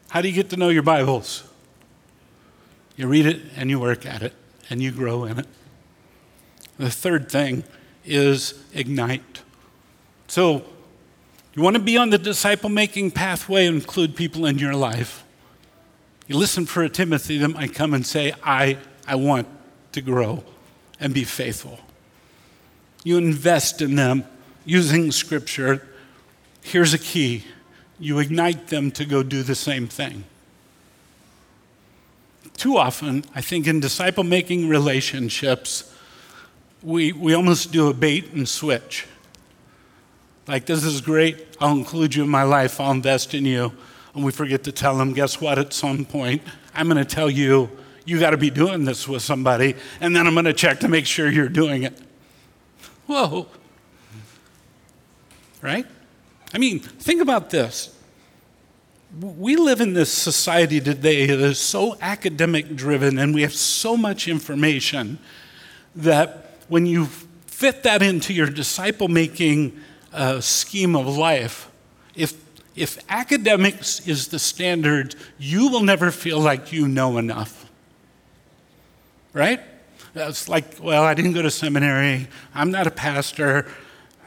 How 0.10 0.22
do 0.22 0.28
you 0.28 0.34
get 0.34 0.50
to 0.50 0.58
know 0.58 0.70
your 0.70 0.82
Bibles? 0.82 1.44
You 2.96 3.08
read 3.08 3.28
it 3.28 3.40
and 3.56 3.70
you 3.70 3.80
work 3.80 4.04
at 4.04 4.24
it 4.24 4.34
and 4.68 4.82
you 4.82 4.92
grow 4.92 5.26
in 5.26 5.38
it. 5.38 5.46
The 6.80 6.90
third 6.90 7.30
thing 7.30 7.64
is 8.04 8.66
ignite. 8.74 9.44
So, 10.28 10.64
you 11.54 11.62
want 11.62 11.76
to 11.76 11.82
be 11.82 11.98
on 11.98 12.10
the 12.10 12.18
disciple 12.18 12.70
making 12.70 13.12
pathway 13.12 13.68
and 13.68 13.76
include 13.76 14.16
people 14.16 14.48
in 14.48 14.58
your 14.58 14.74
life. 14.74 15.24
You 16.26 16.36
listen 16.38 16.66
for 16.66 16.82
a 16.82 16.90
Timothy 16.90 17.38
that 17.38 17.50
might 17.50 17.76
come 17.76 17.94
and 17.94 18.04
say, 18.04 18.34
I, 18.44 18.80
I 19.08 19.16
want 19.16 19.48
to 19.92 20.02
grow 20.02 20.44
and 21.00 21.14
be 21.14 21.24
faithful. 21.24 21.80
You 23.04 23.18
invest 23.18 23.82
in 23.82 23.96
them 23.96 24.26
using 24.66 25.12
scripture. 25.12 25.88
Here's 26.62 26.94
a 26.94 27.00
key 27.00 27.46
you 27.98 28.20
ignite 28.20 28.68
them 28.68 28.92
to 28.92 29.06
go 29.06 29.24
do 29.24 29.42
the 29.42 29.56
same 29.56 29.88
thing. 29.88 30.26
Too 32.58 32.78
often, 32.78 33.24
I 33.34 33.42
think 33.42 33.68
in 33.68 33.80
disciple 33.80 34.24
making 34.24 34.68
relationships, 34.68 35.94
we, 36.84 37.14
we 37.14 37.34
almost 37.34 37.72
do 37.72 37.88
a 37.88 37.94
bait 37.94 38.34
and 38.34 38.48
switch. 38.48 39.08
Like, 40.48 40.66
this 40.66 40.84
is 40.84 41.02
great, 41.02 41.56
I'll 41.60 41.76
include 41.76 42.16
you 42.16 42.24
in 42.24 42.30
my 42.30 42.44
life, 42.44 42.80
I'll 42.80 42.92
invest 42.92 43.34
in 43.34 43.46
you. 43.46 43.72
And 44.14 44.24
we 44.24 44.32
forget 44.32 44.64
to 44.66 44.72
tell 44.72 44.98
them, 44.98 45.14
guess 45.14 45.42
what, 45.42 45.58
at 45.58 45.74
some 45.74 46.06
point, 46.06 46.42
I'm 46.74 46.88
going 46.88 47.04
to 47.04 47.06
tell 47.06 47.30
you, 47.30 47.70
you 48.06 48.20
got 48.20 48.30
to 48.30 48.38
be 48.38 48.50
doing 48.52 48.86
this 48.86 49.08
with 49.08 49.24
somebody, 49.24 49.76
and 50.00 50.16
then 50.16 50.28
I'm 50.28 50.34
going 50.34 50.46
to 50.46 50.54
check 50.54 50.80
to 50.82 50.88
make 50.88 51.06
sure 51.06 51.30
you're 51.30 51.50
doing 51.50 51.84
it. 51.84 52.00
Whoa. 53.08 53.48
Right? 55.62 55.86
I 56.54 56.58
mean, 56.58 56.80
think 56.80 57.22
about 57.22 57.50
this. 57.50 57.92
We 59.20 59.56
live 59.56 59.82
in 59.82 59.94
this 59.94 60.12
society 60.12 60.80
today 60.80 61.26
that 61.26 61.40
is 61.40 61.60
so 61.60 61.98
academic 62.02 62.76
driven, 62.76 63.18
and 63.18 63.34
we 63.34 63.42
have 63.42 63.54
so 63.54 63.98
much 63.98 64.28
information 64.28 65.20
that 65.96 66.60
when 66.68 66.86
you 66.86 67.06
fit 67.48 67.84
that 67.84 68.02
into 68.02 68.34
your 68.34 68.48
disciple 68.48 69.08
making 69.08 69.80
uh, 70.14 70.42
scheme 70.42 70.96
of 70.96 71.18
life, 71.18 71.72
if, 72.16 72.34
if 72.76 72.98
academics 73.10 74.06
is 74.08 74.28
the 74.28 74.40
standard, 74.40 75.16
you 75.38 75.70
will 75.70 75.84
never 75.84 76.12
feel 76.12 76.40
like 76.40 76.72
you 76.72 76.88
know 76.88 77.18
enough. 77.18 77.65
Right? 79.36 79.60
It's 80.16 80.48
like, 80.48 80.82
well, 80.82 81.04
I 81.04 81.14
didn't 81.14 81.34
go 81.34 81.42
to 81.42 81.52
seminary, 81.52 82.30
I'm 82.54 82.72
not 82.72 82.88
a 82.88 82.92
pastor, 82.92 83.68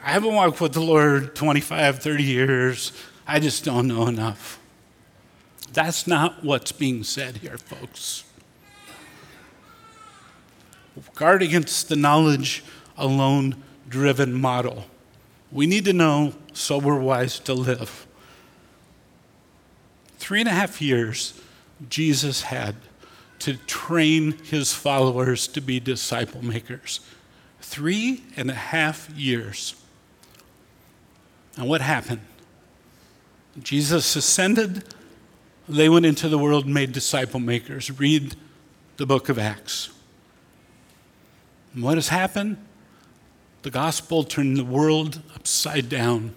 I 0.03 0.11
haven't 0.11 0.35
walked 0.35 0.61
with 0.61 0.73
the 0.73 0.81
Lord 0.81 1.35
25, 1.35 1.97
30 1.97 2.23
years, 2.23 2.91
I 3.27 3.39
just 3.39 3.65
don't 3.65 3.87
know 3.87 4.05
enough. 4.05 4.59
That's 5.73 6.05
not 6.05 6.43
what's 6.43 6.71
being 6.71 7.03
said 7.03 7.37
here, 7.37 7.57
folks. 7.57 8.23
Guard 11.15 11.41
against 11.41 11.89
the 11.89 11.95
knowledge 11.95 12.63
alone 12.95 13.63
driven 13.87 14.31
model. 14.31 14.85
We 15.51 15.65
need 15.65 15.85
to 15.85 15.93
know 15.93 16.33
so 16.53 16.77
we're 16.77 16.99
wise 16.99 17.39
to 17.39 17.55
live. 17.55 18.05
Three 20.19 20.41
and 20.41 20.49
a 20.49 20.51
half 20.51 20.83
years 20.83 21.41
Jesus 21.89 22.43
had 22.43 22.75
to 23.39 23.55
train 23.57 24.33
his 24.43 24.73
followers 24.73 25.47
to 25.47 25.61
be 25.61 25.79
disciple 25.79 26.43
makers. 26.43 26.99
Three 27.61 28.23
and 28.35 28.49
a 28.49 28.55
half 28.55 29.09
years. 29.11 29.75
And 31.57 31.67
what 31.67 31.81
happened? 31.81 32.21
Jesus 33.61 34.15
ascended, 34.15 34.83
they 35.67 35.89
went 35.89 36.05
into 36.05 36.29
the 36.29 36.37
world 36.37 36.65
and 36.65 36.73
made 36.73 36.91
disciple 36.91 37.39
makers. 37.39 37.91
Read 37.99 38.35
the 38.97 39.05
book 39.05 39.29
of 39.29 39.37
Acts. 39.37 39.89
And 41.73 41.83
what 41.83 41.95
has 41.95 42.09
happened? 42.09 42.57
The 43.61 43.71
gospel 43.71 44.23
turned 44.23 44.57
the 44.57 44.63
world 44.63 45.21
upside 45.35 45.89
down. 45.89 46.33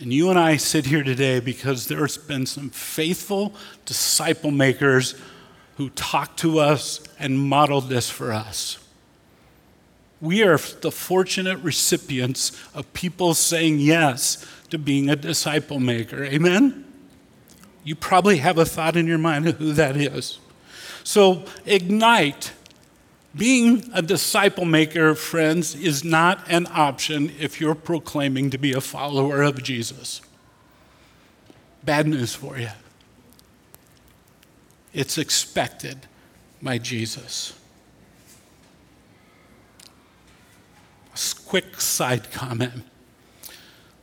And 0.00 0.12
you 0.12 0.30
and 0.30 0.38
I 0.38 0.56
sit 0.56 0.86
here 0.86 1.02
today 1.02 1.40
because 1.40 1.88
there's 1.88 2.16
been 2.16 2.46
some 2.46 2.70
faithful 2.70 3.54
disciple 3.84 4.50
makers 4.50 5.14
who 5.78 5.88
talked 5.90 6.40
to 6.40 6.58
us 6.58 7.00
and 7.20 7.38
modeled 7.38 7.88
this 7.88 8.10
for 8.10 8.32
us. 8.32 8.78
We 10.20 10.42
are 10.42 10.58
the 10.58 10.90
fortunate 10.90 11.58
recipients 11.60 12.50
of 12.74 12.92
people 12.92 13.32
saying 13.32 13.78
yes 13.78 14.44
to 14.70 14.78
being 14.78 15.08
a 15.08 15.14
disciple 15.14 15.78
maker. 15.78 16.24
Amen? 16.24 16.84
You 17.84 17.94
probably 17.94 18.38
have 18.38 18.58
a 18.58 18.64
thought 18.64 18.96
in 18.96 19.06
your 19.06 19.18
mind 19.18 19.46
of 19.46 19.58
who 19.58 19.72
that 19.74 19.96
is. 19.96 20.40
So, 21.04 21.44
ignite 21.64 22.52
being 23.36 23.88
a 23.94 24.02
disciple 24.02 24.64
maker, 24.64 25.14
friends, 25.14 25.76
is 25.76 26.02
not 26.02 26.42
an 26.50 26.66
option 26.72 27.30
if 27.38 27.60
you're 27.60 27.76
proclaiming 27.76 28.50
to 28.50 28.58
be 28.58 28.72
a 28.72 28.80
follower 28.80 29.42
of 29.42 29.62
Jesus. 29.62 30.22
Bad 31.84 32.08
news 32.08 32.34
for 32.34 32.58
you. 32.58 32.70
It's 34.92 35.18
expected 35.18 36.06
by 36.62 36.78
Jesus. 36.78 37.52
A 41.14 41.18
quick 41.46 41.80
side 41.80 42.30
comment. 42.30 42.84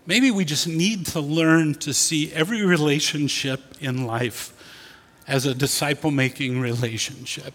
Maybe 0.05 0.29
we 0.29 0.45
just 0.45 0.67
need 0.67 1.07
to 1.07 1.19
learn 1.19 1.75
to 1.75 1.93
see 1.93 2.31
every 2.31 2.63
relationship 2.63 3.61
in 3.79 4.05
life 4.05 4.51
as 5.27 5.45
a 5.45 5.55
disciple 5.55 6.11
making 6.11 6.59
relationship. 6.59 7.53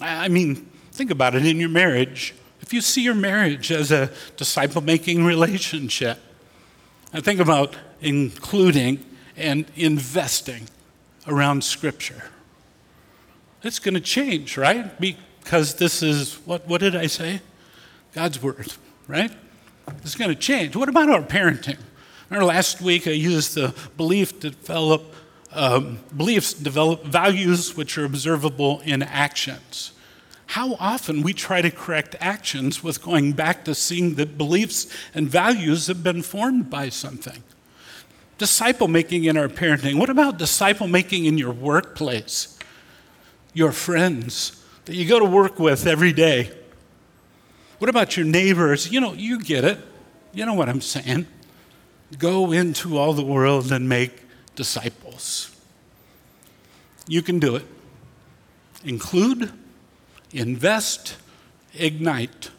I 0.00 0.28
mean, 0.28 0.70
think 0.92 1.10
about 1.10 1.34
it 1.34 1.44
in 1.44 1.60
your 1.60 1.68
marriage. 1.68 2.34
If 2.60 2.72
you 2.72 2.80
see 2.80 3.02
your 3.02 3.14
marriage 3.14 3.70
as 3.70 3.92
a 3.92 4.10
disciple 4.36 4.80
making 4.80 5.24
relationship, 5.24 6.18
and 7.12 7.22
think 7.22 7.40
about 7.40 7.76
including 8.00 9.04
and 9.36 9.66
investing 9.76 10.68
around 11.26 11.64
Scripture. 11.64 12.24
It's 13.62 13.78
going 13.78 13.94
to 13.94 14.00
change, 14.00 14.56
right? 14.56 14.98
Because 15.00 15.74
this 15.74 16.02
is, 16.02 16.34
what, 16.44 16.66
what 16.66 16.80
did 16.80 16.96
I 16.96 17.06
say? 17.06 17.40
God's 18.12 18.42
Word, 18.42 18.72
right? 19.06 19.32
It's 20.02 20.14
going 20.14 20.30
to 20.30 20.36
change. 20.36 20.76
What 20.76 20.88
about 20.88 21.08
our 21.08 21.22
parenting? 21.22 21.78
Remember 22.28 22.46
last 22.46 22.80
week 22.80 23.06
I 23.06 23.10
used 23.10 23.54
the 23.54 23.74
belief 23.96 24.40
to 24.40 24.50
develop 24.50 25.14
um, 25.54 25.98
beliefs 26.16 26.54
develop 26.54 27.04
values 27.04 27.76
which 27.76 27.98
are 27.98 28.04
observable 28.04 28.80
in 28.84 29.02
actions. 29.02 29.92
How 30.46 30.74
often 30.74 31.22
we 31.22 31.32
try 31.32 31.62
to 31.62 31.70
correct 31.70 32.16
actions 32.20 32.82
with 32.82 33.02
going 33.02 33.32
back 33.32 33.64
to 33.66 33.74
seeing 33.74 34.14
that 34.14 34.36
beliefs 34.36 34.86
and 35.14 35.28
values 35.28 35.86
have 35.86 36.02
been 36.02 36.22
formed 36.22 36.68
by 36.70 36.88
something. 36.88 37.42
Disciple 38.38 38.88
making 38.88 39.24
in 39.24 39.36
our 39.36 39.48
parenting. 39.48 39.98
What 39.98 40.10
about 40.10 40.38
disciple 40.38 40.88
making 40.88 41.26
in 41.26 41.38
your 41.38 41.52
workplace? 41.52 42.58
Your 43.54 43.72
friends 43.72 44.62
that 44.86 44.96
you 44.96 45.06
go 45.06 45.18
to 45.18 45.24
work 45.24 45.58
with 45.58 45.86
every 45.86 46.12
day. 46.12 46.50
What 47.78 47.88
about 47.88 48.16
your 48.16 48.26
neighbors? 48.26 48.90
You 48.90 49.00
know, 49.00 49.12
you 49.12 49.40
get 49.40 49.64
it. 49.64 49.78
You 50.32 50.46
know 50.46 50.54
what 50.54 50.68
I'm 50.68 50.80
saying. 50.80 51.26
Go 52.18 52.52
into 52.52 52.98
all 52.98 53.12
the 53.12 53.24
world 53.24 53.72
and 53.72 53.88
make 53.88 54.22
disciples. 54.54 55.54
You 57.06 57.22
can 57.22 57.38
do 57.38 57.56
it. 57.56 57.64
Include, 58.84 59.52
invest, 60.32 61.16
ignite. 61.74 62.50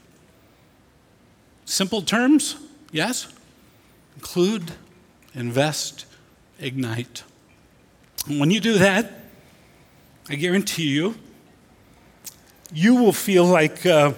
Simple 1.65 2.01
terms, 2.01 2.55
yes? 2.91 3.31
Include, 4.15 4.71
invest, 5.35 6.05
ignite. 6.59 7.23
And 8.27 8.39
when 8.39 8.51
you 8.51 8.59
do 8.59 8.77
that, 8.77 9.11
I 10.29 10.35
guarantee 10.35 10.87
you, 10.89 11.15
you 12.73 12.95
will 12.95 13.13
feel 13.13 13.45
like 13.45 13.85
uh, 13.85 14.13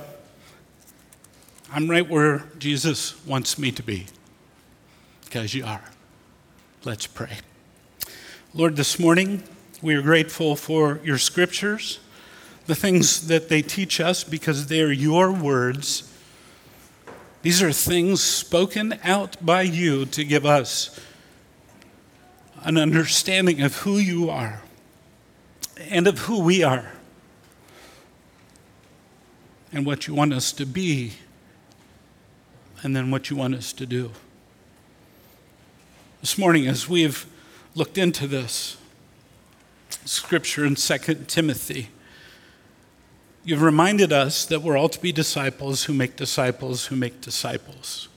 I'm 1.71 1.89
right 1.89 2.07
where 2.07 2.45
Jesus 2.57 3.25
wants 3.25 3.57
me 3.57 3.71
to 3.71 3.83
be, 3.83 4.05
because 5.25 5.53
you 5.53 5.65
are. 5.65 5.83
Let's 6.83 7.07
pray. 7.07 7.39
Lord, 8.53 8.75
this 8.75 8.99
morning 8.99 9.43
we 9.81 9.95
are 9.95 10.01
grateful 10.01 10.55
for 10.55 10.99
your 11.03 11.17
scriptures, 11.17 11.99
the 12.67 12.75
things 12.75 13.27
that 13.27 13.49
they 13.49 13.61
teach 13.61 13.99
us 13.99 14.23
because 14.23 14.67
they 14.67 14.81
are 14.81 14.91
your 14.91 15.31
words. 15.31 16.11
These 17.45 17.61
are 17.61 17.71
things 17.71 18.23
spoken 18.23 18.97
out 19.03 19.37
by 19.39 19.61
you 19.61 20.07
to 20.07 20.23
give 20.23 20.47
us 20.47 20.99
an 22.63 22.75
understanding 22.75 23.61
of 23.61 23.75
who 23.81 23.99
you 23.99 24.31
are 24.31 24.63
and 25.77 26.07
of 26.07 26.17
who 26.21 26.39
we 26.39 26.63
are 26.63 26.93
and 29.71 29.85
what 29.85 30.07
you 30.07 30.15
want 30.15 30.33
us 30.33 30.51
to 30.53 30.65
be 30.65 31.17
and 32.81 32.95
then 32.95 33.11
what 33.11 33.29
you 33.29 33.35
want 33.35 33.53
us 33.53 33.73
to 33.73 33.85
do. 33.85 34.09
This 36.21 36.39
morning, 36.39 36.65
as 36.65 36.89
we've 36.89 37.27
looked 37.75 37.99
into 37.99 38.25
this, 38.25 38.75
scripture 40.03 40.65
in 40.65 40.73
2 40.73 40.97
Timothy. 41.27 41.89
You've 43.45 43.61
reminded 43.61 44.11
us 44.11 44.47
that 44.47 44.63
we're 44.63 44.75
all 44.75 44.89
to 44.89 44.99
be 44.99 45.11
disciples 45.11 45.83
who 45.83 45.93
make 45.93 46.15
disciples 46.15 46.87
who 46.87 46.95
make 46.95 47.21
disciples. 47.21 48.07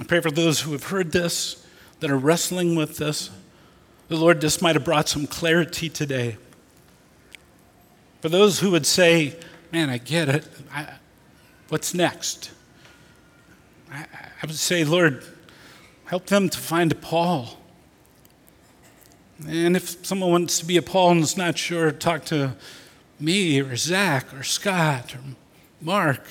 I 0.00 0.02
pray 0.02 0.20
for 0.20 0.32
those 0.32 0.62
who 0.62 0.72
have 0.72 0.84
heard 0.84 1.12
this, 1.12 1.64
that 2.00 2.10
are 2.10 2.18
wrestling 2.18 2.74
with 2.74 2.96
this. 2.96 3.30
The 4.08 4.16
Lord, 4.16 4.40
this 4.40 4.60
might 4.60 4.74
have 4.74 4.84
brought 4.84 5.08
some 5.08 5.28
clarity 5.28 5.88
today. 5.88 6.38
For 8.20 8.28
those 8.28 8.58
who 8.58 8.72
would 8.72 8.84
say, 8.84 9.36
Man, 9.70 9.90
I 9.90 9.98
get 9.98 10.28
it. 10.28 10.48
I, 10.72 10.94
what's 11.68 11.94
next? 11.94 12.50
I, 13.92 14.06
I 14.42 14.46
would 14.46 14.56
say, 14.56 14.82
Lord, 14.82 15.22
help 16.06 16.26
them 16.26 16.48
to 16.48 16.58
find 16.58 16.90
a 16.90 16.94
Paul. 16.94 17.58
And 19.46 19.76
if 19.76 20.04
someone 20.06 20.30
wants 20.30 20.58
to 20.58 20.64
be 20.64 20.78
a 20.78 20.82
Paul 20.82 21.12
and 21.12 21.20
is 21.20 21.36
not 21.36 21.58
sure, 21.58 21.92
talk 21.92 22.24
to 22.26 22.56
me 23.20 23.60
or 23.60 23.76
Zach 23.76 24.32
or 24.34 24.42
Scott 24.42 25.14
or 25.14 25.20
Mark. 25.80 26.24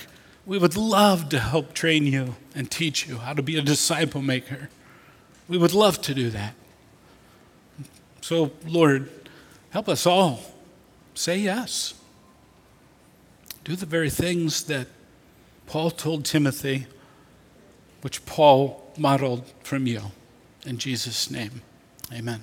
We 0.45 0.57
would 0.57 0.77
love 0.77 1.29
to 1.29 1.39
help 1.39 1.73
train 1.73 2.05
you 2.05 2.35
and 2.55 2.71
teach 2.71 3.07
you 3.07 3.17
how 3.17 3.33
to 3.33 3.41
be 3.41 3.57
a 3.57 3.61
disciple 3.61 4.21
maker. 4.21 4.69
We 5.47 5.57
would 5.57 5.73
love 5.73 6.01
to 6.03 6.13
do 6.13 6.29
that. 6.29 6.53
So, 8.21 8.51
Lord, 8.65 9.09
help 9.71 9.88
us 9.89 10.05
all 10.05 10.39
say 11.13 11.38
yes. 11.38 11.93
Do 13.63 13.75
the 13.75 13.85
very 13.85 14.09
things 14.09 14.63
that 14.63 14.88
Paul 15.65 15.91
told 15.91 16.23
Timothy, 16.23 16.88
which 18.01 18.25
Paul 18.25 18.91
modeled 18.97 19.45
from 19.63 19.88
you. 19.88 20.01
In 20.65 20.77
Jesus' 20.77 21.29
name, 21.29 21.61
amen. 22.13 22.41